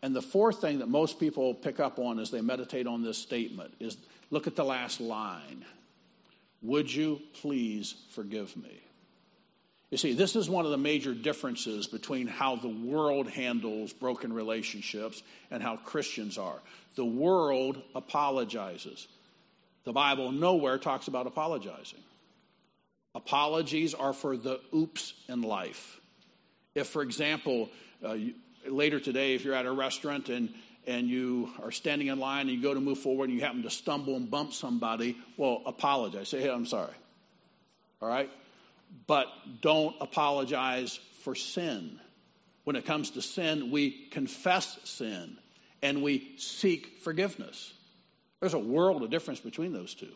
[0.03, 3.17] And the fourth thing that most people pick up on as they meditate on this
[3.17, 3.97] statement is
[4.29, 5.65] look at the last line
[6.61, 8.81] Would you please forgive me?
[9.91, 14.31] You see, this is one of the major differences between how the world handles broken
[14.31, 15.21] relationships
[15.51, 16.59] and how Christians are.
[16.95, 19.07] The world apologizes.
[19.83, 21.99] The Bible nowhere talks about apologizing.
[23.13, 25.99] Apologies are for the oops in life.
[26.73, 27.69] If, for example,
[28.01, 28.15] uh,
[28.65, 30.49] later today, if you're at a restaurant and
[30.87, 33.61] and you are standing in line and you go to move forward and you happen
[33.63, 36.29] to stumble and bump somebody, well, apologize.
[36.29, 36.93] Say, hey, I'm sorry.
[38.01, 38.31] All right?
[39.07, 39.27] But
[39.61, 41.99] don't apologize for sin.
[42.63, 45.37] When it comes to sin, we confess sin
[45.81, 47.73] and we seek forgiveness.
[48.39, 50.11] There's a world of difference between those two.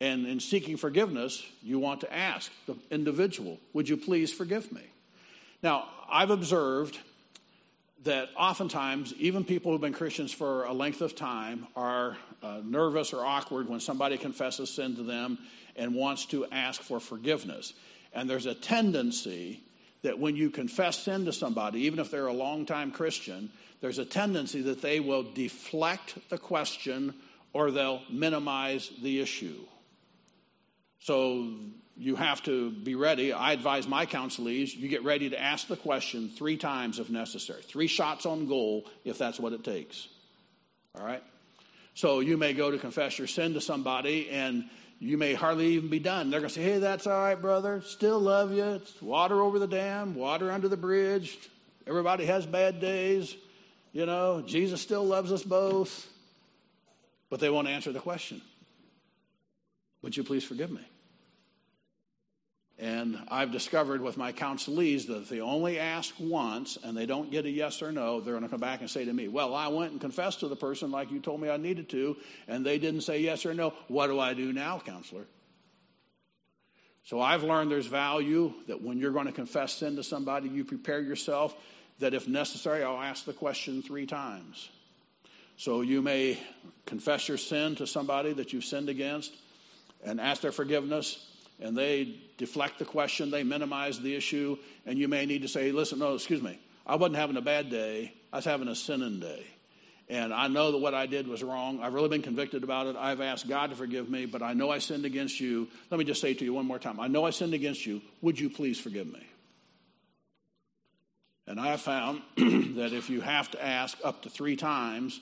[0.00, 4.82] And in seeking forgiveness, you want to ask the individual, Would you please forgive me?
[5.62, 6.98] Now, I've observed
[8.04, 13.12] that oftentimes, even people who've been Christians for a length of time are uh, nervous
[13.12, 15.38] or awkward when somebody confesses sin to them
[15.78, 17.72] and wants to ask for forgiveness.
[18.12, 19.62] And there's a tendency
[20.02, 23.50] that when you confess sin to somebody, even if they're a longtime Christian,
[23.80, 27.14] there's a tendency that they will deflect the question
[27.52, 29.58] or they'll minimize the issue.
[31.00, 31.48] So
[31.96, 33.32] you have to be ready.
[33.32, 37.62] I advise my counselees you get ready to ask the question three times if necessary,
[37.62, 40.08] three shots on goal if that's what it takes.
[40.96, 41.22] All right?
[41.94, 44.70] So you may go to confess your sin to somebody and
[45.00, 46.30] you may hardly even be done.
[46.30, 47.82] They're going to say, hey, that's all right, brother.
[47.82, 48.64] Still love you.
[48.64, 51.38] It's water over the dam, water under the bridge.
[51.86, 53.34] Everybody has bad days.
[53.92, 56.08] You know, Jesus still loves us both.
[57.30, 58.40] But they won't answer the question
[60.02, 60.80] Would you please forgive me?
[62.80, 67.28] And I've discovered with my counselees that if they only ask once and they don't
[67.28, 69.52] get a yes or no, they're going to come back and say to me, Well,
[69.52, 72.16] I went and confessed to the person like you told me I needed to,
[72.46, 73.74] and they didn't say yes or no.
[73.88, 75.26] What do I do now, counselor?
[77.02, 80.64] So I've learned there's value that when you're going to confess sin to somebody, you
[80.64, 81.56] prepare yourself
[81.98, 84.68] that if necessary, I'll ask the question three times.
[85.56, 86.38] So you may
[86.86, 89.34] confess your sin to somebody that you've sinned against
[90.04, 91.26] and ask their forgiveness
[91.60, 94.56] and they deflect the question, they minimize the issue,
[94.86, 97.70] and you may need to say, listen, no, excuse me, I wasn't having a bad
[97.70, 99.46] day, I was having a sinning day.
[100.10, 101.82] And I know that what I did was wrong.
[101.82, 102.96] I've really been convicted about it.
[102.96, 105.68] I've asked God to forgive me, but I know I sinned against you.
[105.90, 108.00] Let me just say to you one more time I know I sinned against you.
[108.22, 109.26] Would you please forgive me?
[111.46, 115.20] And I have found that if you have to ask up to three times,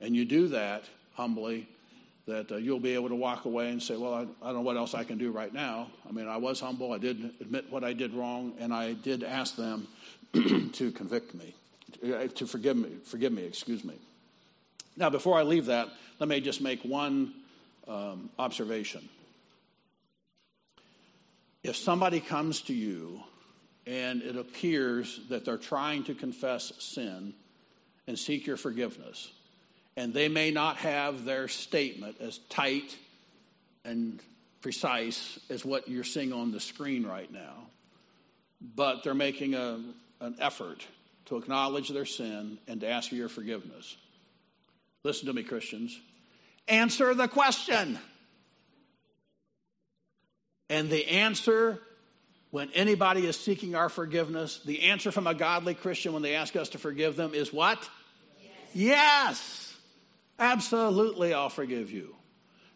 [0.00, 1.68] and you do that humbly,
[2.26, 4.60] that uh, you'll be able to walk away and say, Well, I, I, don't know
[4.60, 5.88] what else I can do right now.
[6.08, 9.24] I mean, I was humble, I did admit what I did wrong, and I did
[9.24, 9.88] ask them
[10.32, 11.54] to convict me,
[12.04, 13.94] uh, to forgive me, forgive me, excuse me.
[14.96, 17.34] Now, before I leave that, let me just make one
[17.88, 19.08] um, observation.
[21.64, 23.22] If somebody comes to you
[23.86, 27.34] and it appears that they're trying to confess sin
[28.06, 29.32] and seek your forgiveness,
[29.96, 32.96] and they may not have their statement as tight
[33.84, 34.20] and
[34.60, 37.66] precise as what you're seeing on the screen right now,
[38.74, 39.80] but they're making a,
[40.20, 40.86] an effort
[41.26, 43.96] to acknowledge their sin and to ask for your forgiveness.
[45.04, 45.98] Listen to me, Christians.
[46.68, 47.98] Answer the question.
[50.70, 51.80] And the answer,
[52.50, 56.54] when anybody is seeking our forgiveness, the answer from a godly Christian when they ask
[56.56, 57.78] us to forgive them is what?
[58.40, 58.48] Yes.
[58.74, 59.61] yes.
[60.38, 62.14] Absolutely, I'll forgive you.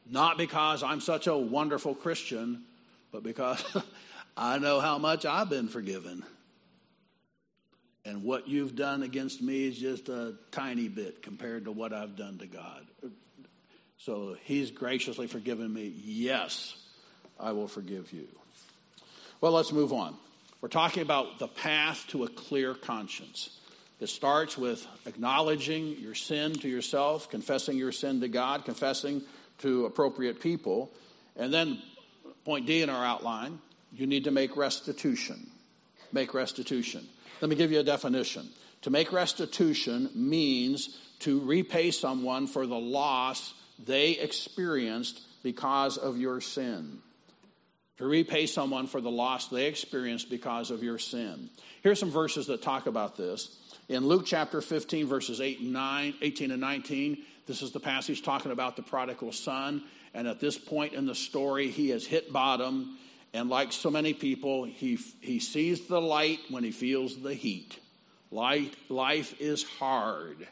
[0.09, 2.65] Not because I'm such a wonderful Christian,
[3.11, 3.65] but because
[4.37, 6.25] I know how much I've been forgiven.
[8.05, 12.15] And what you've done against me is just a tiny bit compared to what I've
[12.15, 12.87] done to God.
[13.99, 15.93] So he's graciously forgiven me.
[16.05, 16.77] Yes,
[17.41, 18.29] I will forgive you.
[19.41, 20.17] Well, let's move on.
[20.61, 23.59] We're talking about the path to a clear conscience.
[23.99, 29.23] It starts with acknowledging your sin to yourself, confessing your sin to God, confessing
[29.59, 30.93] to appropriate people.
[31.35, 31.81] And then,
[32.45, 33.59] point D in our outline,
[33.93, 35.51] you need to make restitution.
[36.13, 37.07] Make restitution.
[37.41, 38.49] Let me give you a definition.
[38.83, 46.41] To make restitution means to repay someone for the loss they experienced because of your
[46.41, 46.99] sin.
[47.99, 51.49] To repay someone for the loss they experienced because of your sin.
[51.83, 53.57] Here's some verses that talk about this.
[53.89, 58.23] In Luke chapter 15, verses 8 and 9, 18 and 19, this is the passage
[58.23, 59.85] talking about the prodigal son.
[60.13, 62.99] And at this point in the story, he has hit bottom.
[63.33, 67.79] And like so many people, he, he sees the light when he feels the heat.
[68.33, 70.49] Light, life is hard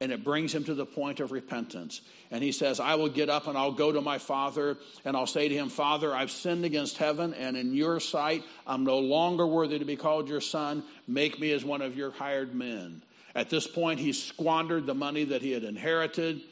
[0.00, 2.02] and it brings him to the point of repentance.
[2.30, 5.26] And he says, I will get up and I'll go to my father and I'll
[5.26, 8.44] say to him, Father, I've sinned against heaven and in your sight.
[8.66, 10.84] I'm no longer worthy to be called your son.
[11.08, 13.02] Make me as one of your hired men.
[13.34, 16.42] At this point, he squandered the money that he had inherited.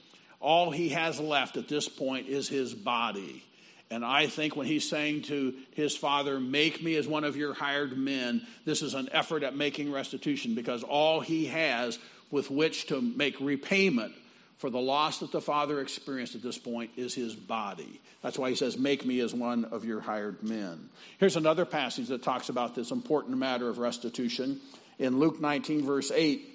[0.40, 3.42] All he has left at this point is his body.
[3.90, 7.54] And I think when he's saying to his father, Make me as one of your
[7.54, 11.98] hired men, this is an effort at making restitution because all he has
[12.30, 14.12] with which to make repayment
[14.56, 18.00] for the loss that the father experienced at this point is his body.
[18.22, 20.88] That's why he says, Make me as one of your hired men.
[21.18, 24.60] Here's another passage that talks about this important matter of restitution.
[24.98, 26.54] In Luke 19, verse 8,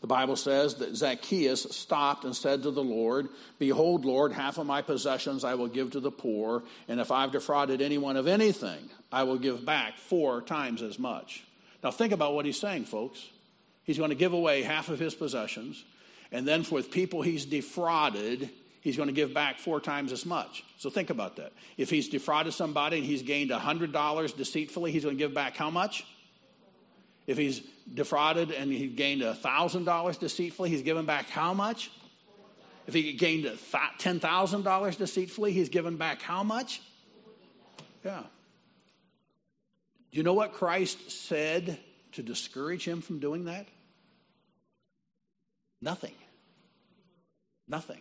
[0.00, 3.28] the Bible says that Zacchaeus stopped and said to the Lord,
[3.58, 7.32] Behold, Lord, half of my possessions I will give to the poor, and if I've
[7.32, 11.44] defrauded anyone of anything, I will give back four times as much.
[11.82, 13.24] Now, think about what he's saying, folks.
[13.88, 15.82] He's going to give away half of his possessions.
[16.30, 18.50] And then for with people he's defrauded,
[18.82, 20.62] he's going to give back four times as much.
[20.76, 21.54] So think about that.
[21.78, 25.70] If he's defrauded somebody and he's gained $100 deceitfully, he's going to give back how
[25.70, 26.04] much?
[27.26, 27.62] If he's
[27.94, 31.90] defrauded and he gained $1,000 deceitfully, he's given back how much?
[32.86, 36.82] If he gained $10,000 deceitfully, he's given back how much?
[38.04, 38.20] Yeah.
[40.12, 41.78] Do you know what Christ said
[42.12, 43.66] to discourage him from doing that?
[45.80, 46.14] Nothing.
[47.68, 48.00] Nothing.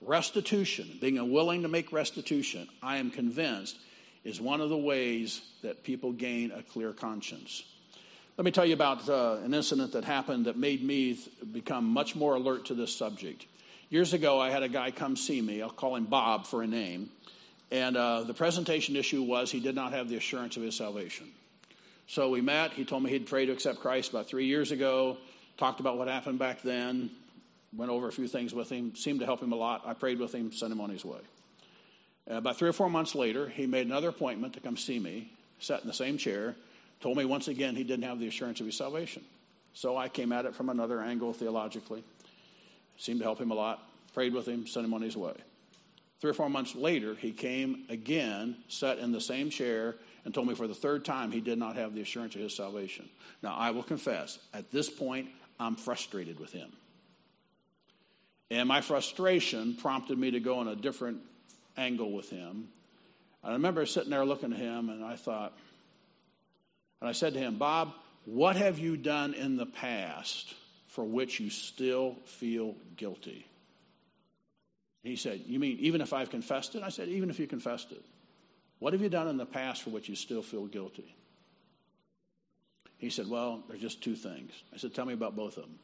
[0.00, 3.76] Restitution, being willing to make restitution, I am convinced,
[4.22, 7.64] is one of the ways that people gain a clear conscience.
[8.36, 11.84] Let me tell you about uh, an incident that happened that made me th- become
[11.84, 13.46] much more alert to this subject.
[13.90, 15.62] Years ago, I had a guy come see me.
[15.62, 17.10] I'll call him Bob for a name.
[17.70, 21.28] And uh, the presentation issue was he did not have the assurance of his salvation.
[22.06, 22.72] So we met.
[22.72, 25.16] He told me he'd prayed to accept Christ about three years ago
[25.56, 27.10] talked about what happened back then,
[27.76, 29.82] went over a few things with him, seemed to help him a lot.
[29.84, 31.18] I prayed with him, sent him on his way.
[32.30, 35.30] Uh, about three or four months later, he made another appointment to come see me,
[35.58, 36.56] sat in the same chair,
[37.00, 39.22] told me once again he didn't have the assurance of his salvation.
[39.74, 42.04] So I came at it from another angle theologically,
[42.96, 43.82] seemed to help him a lot,
[44.14, 45.34] prayed with him, sent him on his way.
[46.20, 50.48] Three or four months later, he came again, sat in the same chair, and told
[50.48, 53.08] me for the third time he did not have the assurance of his salvation.
[53.42, 55.28] Now, I will confess, at this point,
[55.58, 56.72] I'm frustrated with him.
[58.50, 61.18] And my frustration prompted me to go in a different
[61.76, 62.68] angle with him.
[63.42, 65.56] I remember sitting there looking at him, and I thought,
[67.00, 67.92] and I said to him, Bob,
[68.24, 70.54] what have you done in the past
[70.88, 73.46] for which you still feel guilty?
[75.02, 76.82] He said, You mean even if I've confessed it?
[76.82, 78.02] I said, Even if you confessed it.
[78.78, 81.14] What have you done in the past for which you still feel guilty?
[83.04, 84.50] He said, Well, there's just two things.
[84.72, 85.78] I said, Tell me about both of them.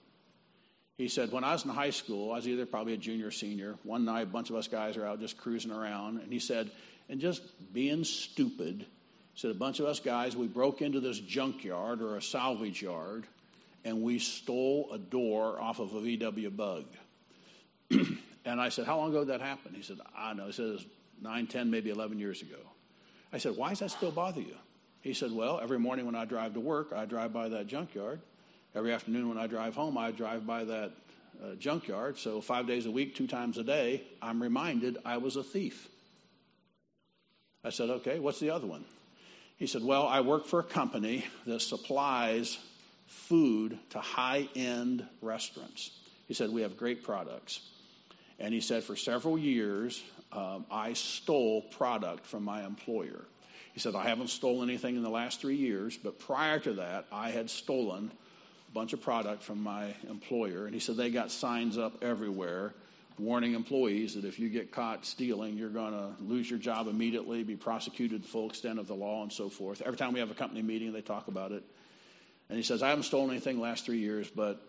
[0.96, 3.30] He said, When I was in high school, I was either probably a junior or
[3.30, 3.74] senior.
[3.82, 6.22] One night, a bunch of us guys are out just cruising around.
[6.22, 6.70] And he said,
[7.10, 7.42] And just
[7.74, 8.86] being stupid,
[9.34, 12.80] he said, A bunch of us guys, we broke into this junkyard or a salvage
[12.80, 13.26] yard
[13.84, 16.86] and we stole a door off of a VW bug.
[17.90, 19.74] and I said, How long ago did that happen?
[19.74, 20.46] He said, I don't know.
[20.46, 20.86] He said, It was
[21.20, 22.56] 9, 10, maybe 11 years ago.
[23.30, 24.56] I said, Why does that still bother you?
[25.02, 28.20] He said, Well, every morning when I drive to work, I drive by that junkyard.
[28.74, 30.92] Every afternoon when I drive home, I drive by that
[31.42, 32.18] uh, junkyard.
[32.18, 35.88] So, five days a week, two times a day, I'm reminded I was a thief.
[37.64, 38.84] I said, Okay, what's the other one?
[39.56, 42.58] He said, Well, I work for a company that supplies
[43.06, 45.90] food to high end restaurants.
[46.28, 47.60] He said, We have great products.
[48.38, 53.24] And he said, For several years, um, I stole product from my employer.
[53.72, 57.06] He said, I haven't stolen anything in the last three years, but prior to that,
[57.12, 58.10] I had stolen
[58.68, 60.66] a bunch of product from my employer.
[60.66, 62.74] And he said, they got signs up everywhere
[63.18, 67.42] warning employees that if you get caught stealing, you're going to lose your job immediately,
[67.42, 69.82] be prosecuted the full extent of the law, and so forth.
[69.84, 71.62] Every time we have a company meeting, they talk about it.
[72.48, 74.60] And he says, I haven't stolen anything last three years, but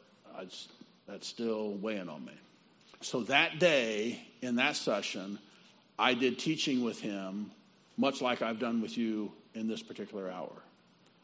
[1.08, 2.34] that's still weighing on me.
[3.02, 5.40] So that day, in that session,
[5.98, 7.52] I did teaching with him,
[7.98, 10.52] much like I've done with you in this particular hour,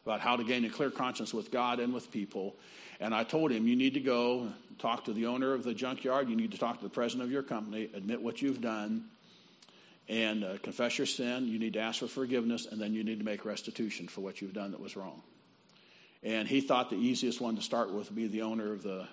[0.04, 2.56] about how to gain a clear conscience with God and with people.
[3.00, 6.28] And I told him, you need to go talk to the owner of the junkyard,
[6.28, 9.04] you need to talk to the president of your company, admit what you've done,
[10.08, 11.46] and uh, confess your sin.
[11.48, 14.40] You need to ask for forgiveness, and then you need to make restitution for what
[14.40, 15.22] you've done that was wrong.
[16.22, 19.06] And he thought the easiest one to start with would be the owner of the,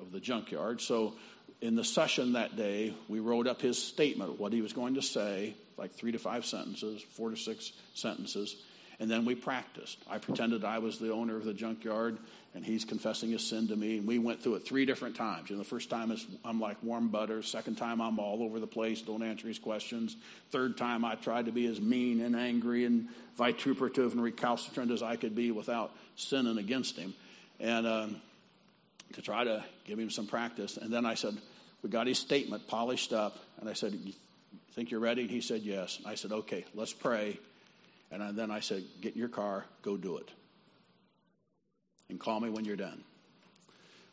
[0.00, 0.80] of the junkyard.
[0.80, 1.14] So
[1.60, 5.02] in the session that day, we wrote up his statement, what he was going to
[5.02, 8.56] say, like three to five sentences, four to six sentences,
[9.00, 9.98] and then we practiced.
[10.10, 12.18] I pretended I was the owner of the junkyard,
[12.54, 13.98] and he's confessing his sin to me.
[13.98, 15.50] And we went through it three different times.
[15.50, 17.42] Know, the first time is I'm like warm butter.
[17.42, 20.16] Second time I'm all over the place, don't answer his questions.
[20.50, 25.02] Third time I tried to be as mean and angry and vituperative and recalcitrant as
[25.02, 27.14] I could be without sinning against him,
[27.60, 28.16] and um,
[29.12, 30.76] to try to give him some practice.
[30.76, 31.36] And then I said,
[31.82, 34.12] we got his statement polished up, and I said, "You
[34.72, 37.38] think you're ready?" And he said, "Yes." And I said, "Okay, let's pray."
[38.10, 40.30] And then I said, Get in your car, go do it.
[42.08, 43.02] And call me when you're done.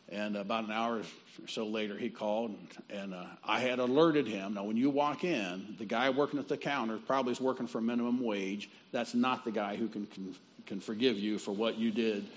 [0.09, 2.55] And about an hour or so later, he called,
[2.91, 4.53] and uh, I had alerted him.
[4.53, 7.81] Now, when you walk in, the guy working at the counter probably is working for
[7.81, 8.69] minimum wage.
[8.91, 10.35] That's not the guy who can, can,
[10.67, 12.27] can forgive you for what you did,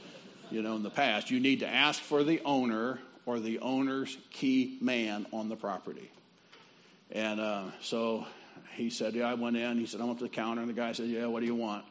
[0.50, 1.30] you know, in the past.
[1.30, 6.10] You need to ask for the owner or the owner's key man on the property.
[7.12, 8.26] And uh, so
[8.74, 9.78] he said, Yeah, I went in.
[9.78, 10.60] He said, I went to the counter.
[10.60, 11.84] And the guy said, Yeah, what do you want?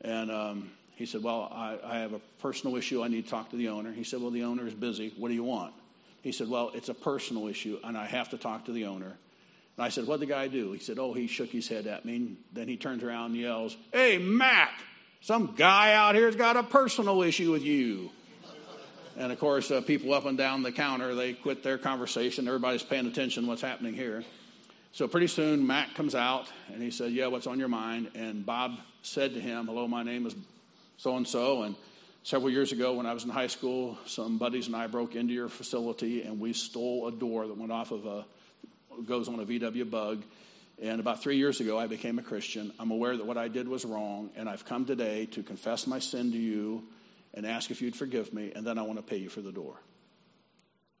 [0.00, 3.02] And um, he said, Well, I, I have a personal issue.
[3.02, 3.92] I need to talk to the owner.
[3.92, 5.12] He said, Well, the owner is busy.
[5.16, 5.74] What do you want?
[6.22, 9.16] He said, Well, it's a personal issue, and I have to talk to the owner.
[9.76, 10.72] And I said, What'd the guy do?
[10.72, 12.16] He said, Oh, he shook his head at me.
[12.16, 14.70] And then he turns around and yells, Hey, Matt,
[15.20, 18.10] some guy out here's got a personal issue with you.
[19.18, 22.46] And of course, uh, people up and down the counter, they quit their conversation.
[22.46, 24.24] Everybody's paying attention to what's happening here.
[24.96, 28.12] So pretty soon, Matt comes out and he said, Yeah, what's on your mind?
[28.14, 30.34] And Bob said to him, Hello, my name is
[30.96, 31.64] so and so.
[31.64, 31.76] And
[32.22, 35.34] several years ago, when I was in high school, some buddies and I broke into
[35.34, 38.24] your facility and we stole a door that went off of a,
[39.04, 40.22] goes on a VW bug.
[40.80, 42.72] And about three years ago, I became a Christian.
[42.80, 45.98] I'm aware that what I did was wrong, and I've come today to confess my
[45.98, 46.84] sin to you
[47.34, 49.52] and ask if you'd forgive me, and then I want to pay you for the
[49.52, 49.76] door.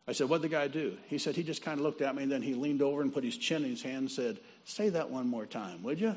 [0.08, 0.96] I said, What'd the guy do?
[1.08, 3.12] He said, He just kind of looked at me and then he leaned over and
[3.12, 6.14] put his chin in his hand and said, Say that one more time, would you?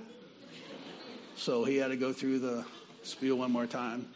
[1.36, 2.66] so he had to go through the
[3.04, 4.08] spiel one more time.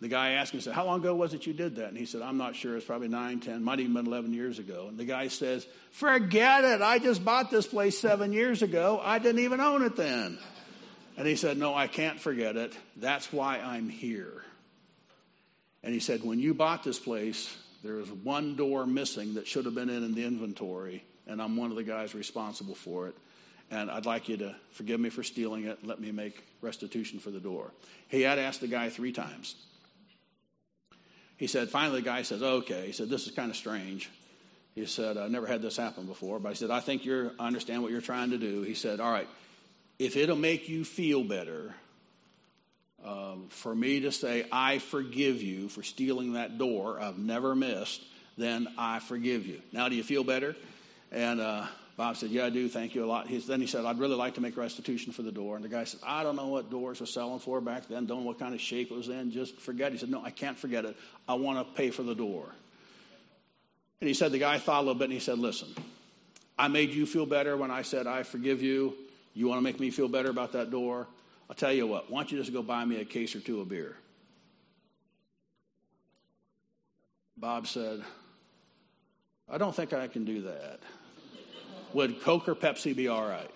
[0.00, 1.88] The guy asked him, said, How long ago was it you did that?
[1.88, 2.76] And he said, I'm not sure.
[2.76, 4.86] It's probably nine, ten, might even been 11 years ago.
[4.88, 6.82] And the guy says, Forget it.
[6.82, 9.00] I just bought this place seven years ago.
[9.02, 10.38] I didn't even own it then.
[11.16, 12.76] And he said, No, I can't forget it.
[12.96, 14.42] That's why I'm here.
[15.82, 19.64] And he said, When you bought this place, there is one door missing that should
[19.64, 23.16] have been in, in the inventory, and I'm one of the guys responsible for it.
[23.70, 25.84] And I'd like you to forgive me for stealing it.
[25.84, 27.72] Let me make restitution for the door.
[28.08, 29.56] He had asked the guy three times.
[31.36, 32.86] He said, finally, the guy says, okay.
[32.86, 34.08] He said, this is kind of strange.
[34.76, 37.46] He said, I never had this happen before, but I said, I think you're, I
[37.46, 38.62] understand what you're trying to do.
[38.62, 39.28] He said, all right,
[39.98, 41.74] if it'll make you feel better,
[43.06, 48.02] um, for me to say, I forgive you for stealing that door I've never missed,
[48.36, 49.60] then I forgive you.
[49.72, 50.56] Now, do you feel better?
[51.12, 52.68] And uh, Bob said, Yeah, I do.
[52.68, 53.28] Thank you a lot.
[53.28, 55.56] then he said, I'd really like to make restitution for the door.
[55.56, 58.06] And the guy said, I don't know what doors were selling for back then.
[58.06, 59.30] Don't know what kind of shape it was in.
[59.30, 59.92] Just forget.
[59.92, 60.96] He said, No, I can't forget it.
[61.28, 62.46] I want to pay for the door.
[64.00, 65.68] And he said, The guy thought a little bit and he said, Listen,
[66.58, 68.94] I made you feel better when I said, I forgive you.
[69.32, 71.06] You want to make me feel better about that door?
[71.48, 73.60] I'll tell you what, why don't you just go buy me a case or two
[73.60, 73.96] of beer?
[77.36, 78.02] Bob said,
[79.48, 80.80] I don't think I can do that.
[81.92, 83.50] Would Coke or Pepsi be all right?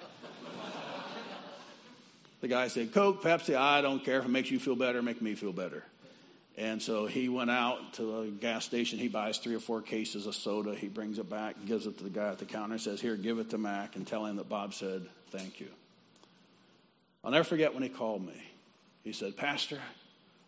[2.41, 5.21] The guy said, Coke, Pepsi, I don't care if it makes you feel better, make
[5.21, 5.85] me feel better.
[6.57, 8.99] And so he went out to the gas station.
[8.99, 10.75] He buys three or four cases of soda.
[10.75, 13.39] He brings it back, gives it to the guy at the counter, says, Here, give
[13.39, 15.69] it to Mac and tell him that Bob said, Thank you.
[17.23, 18.43] I'll never forget when he called me.
[19.05, 19.79] He said, Pastor,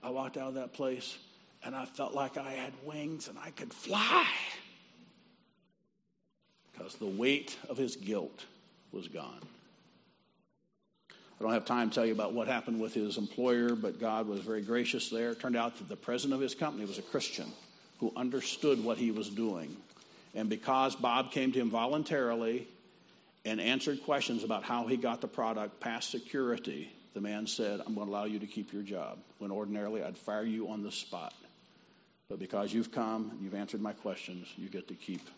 [0.03, 1.17] I walked out of that place
[1.65, 4.27] and I felt like I had wings and I could fly.
[6.73, 8.47] Because the weight of his guilt
[8.91, 9.41] was gone.
[11.11, 14.29] I don't have time to tell you about what happened with his employer, but God
[14.29, 15.31] was very gracious there.
[15.31, 17.47] It turned out that the president of his company was a Christian
[17.99, 19.77] who understood what he was doing.
[20.35, 22.69] And because Bob came to him voluntarily
[23.45, 27.95] and answered questions about how he got the product past security, the man said, I'm
[27.95, 30.93] going to allow you to keep your job, when ordinarily I'd fire you on the
[30.93, 31.35] spot.
[32.29, 35.29] But because you've come, and you've answered my questions, you get to keep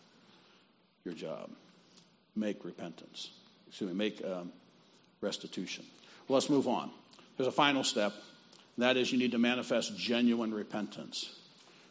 [1.03, 1.49] your job.
[2.35, 3.31] Make repentance.
[3.67, 4.51] Excuse me, make um,
[5.21, 5.85] restitution.
[6.27, 6.91] Well, let's move on.
[7.37, 8.13] There's a final step,
[8.77, 11.33] that is, you need to manifest genuine repentance.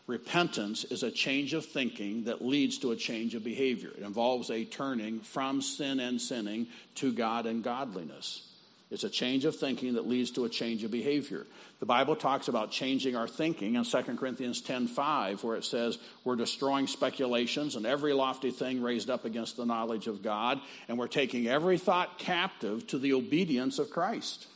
[0.06, 3.90] Repentance is a change of thinking that leads to a change of behavior.
[3.96, 8.46] It involves a turning from sin and sinning to God and godliness.
[8.90, 11.46] It's a change of thinking that leads to a change of behavior.
[11.80, 16.36] The Bible talks about changing our thinking in 2 Corinthians 10:5 where it says we're
[16.36, 21.08] destroying speculations and every lofty thing raised up against the knowledge of God and we're
[21.08, 24.46] taking every thought captive to the obedience of Christ.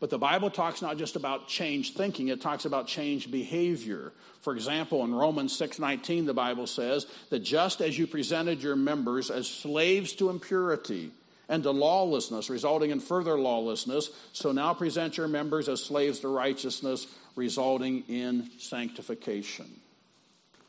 [0.00, 4.12] But the Bible talks not just about change thinking, it talks about change behavior.
[4.40, 9.30] For example, in Romans 6:19 the Bible says that just as you presented your members
[9.30, 11.10] as slaves to impurity
[11.50, 16.28] and to lawlessness, resulting in further lawlessness, so now present your members as slaves to
[16.28, 19.66] righteousness, resulting in sanctification.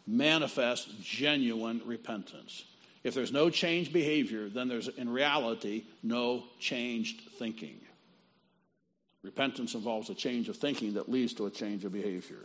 [0.06, 2.66] Manifest genuine repentance.
[3.04, 7.80] If there's no changed behavior, then there's in reality no changed thinking.
[9.24, 12.44] Repentance involves a change of thinking that leads to a change of behavior.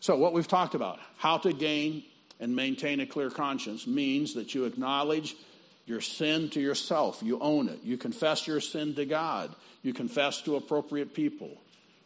[0.00, 2.04] So, what we've talked about, how to gain
[2.38, 5.34] and maintain a clear conscience, means that you acknowledge
[5.86, 7.20] your sin to yourself.
[7.22, 7.80] You own it.
[7.82, 9.52] You confess your sin to God.
[9.82, 11.50] You confess to appropriate people.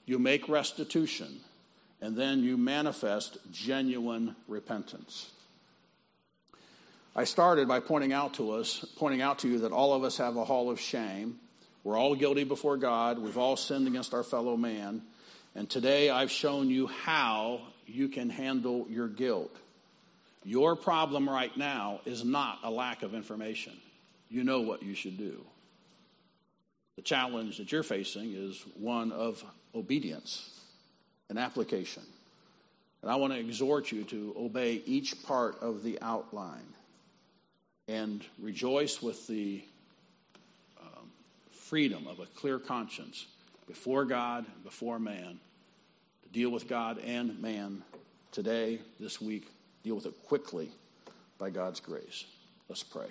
[0.06, 1.40] You make restitution.
[2.00, 5.30] And then you manifest genuine repentance.
[7.14, 10.16] I started by pointing out to us, pointing out to you that all of us
[10.16, 11.38] have a hall of shame
[11.84, 13.18] we're all guilty before God.
[13.18, 15.02] We've all sinned against our fellow man.
[15.54, 19.54] And today I've shown you how you can handle your guilt.
[20.44, 23.74] Your problem right now is not a lack of information.
[24.28, 25.44] You know what you should do.
[26.96, 30.60] The challenge that you're facing is one of obedience
[31.28, 32.02] and application.
[33.02, 36.74] And I want to exhort you to obey each part of the outline
[37.88, 39.62] and rejoice with the
[41.72, 43.24] freedom of a clear conscience
[43.66, 45.40] before God, and before man,
[46.22, 47.82] to deal with God and man
[48.30, 49.46] today, this week,
[49.82, 50.68] deal with it quickly
[51.38, 52.26] by God's grace.
[52.68, 53.06] Let's pray.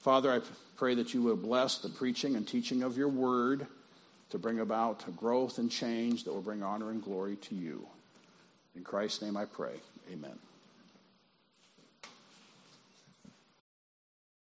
[0.00, 0.40] Father, I
[0.76, 3.68] pray that you will bless the preaching and teaching of your word
[4.30, 7.86] to bring about growth and change that will bring honor and glory to you.
[8.74, 9.74] In Christ's name I pray.
[10.12, 10.40] Amen.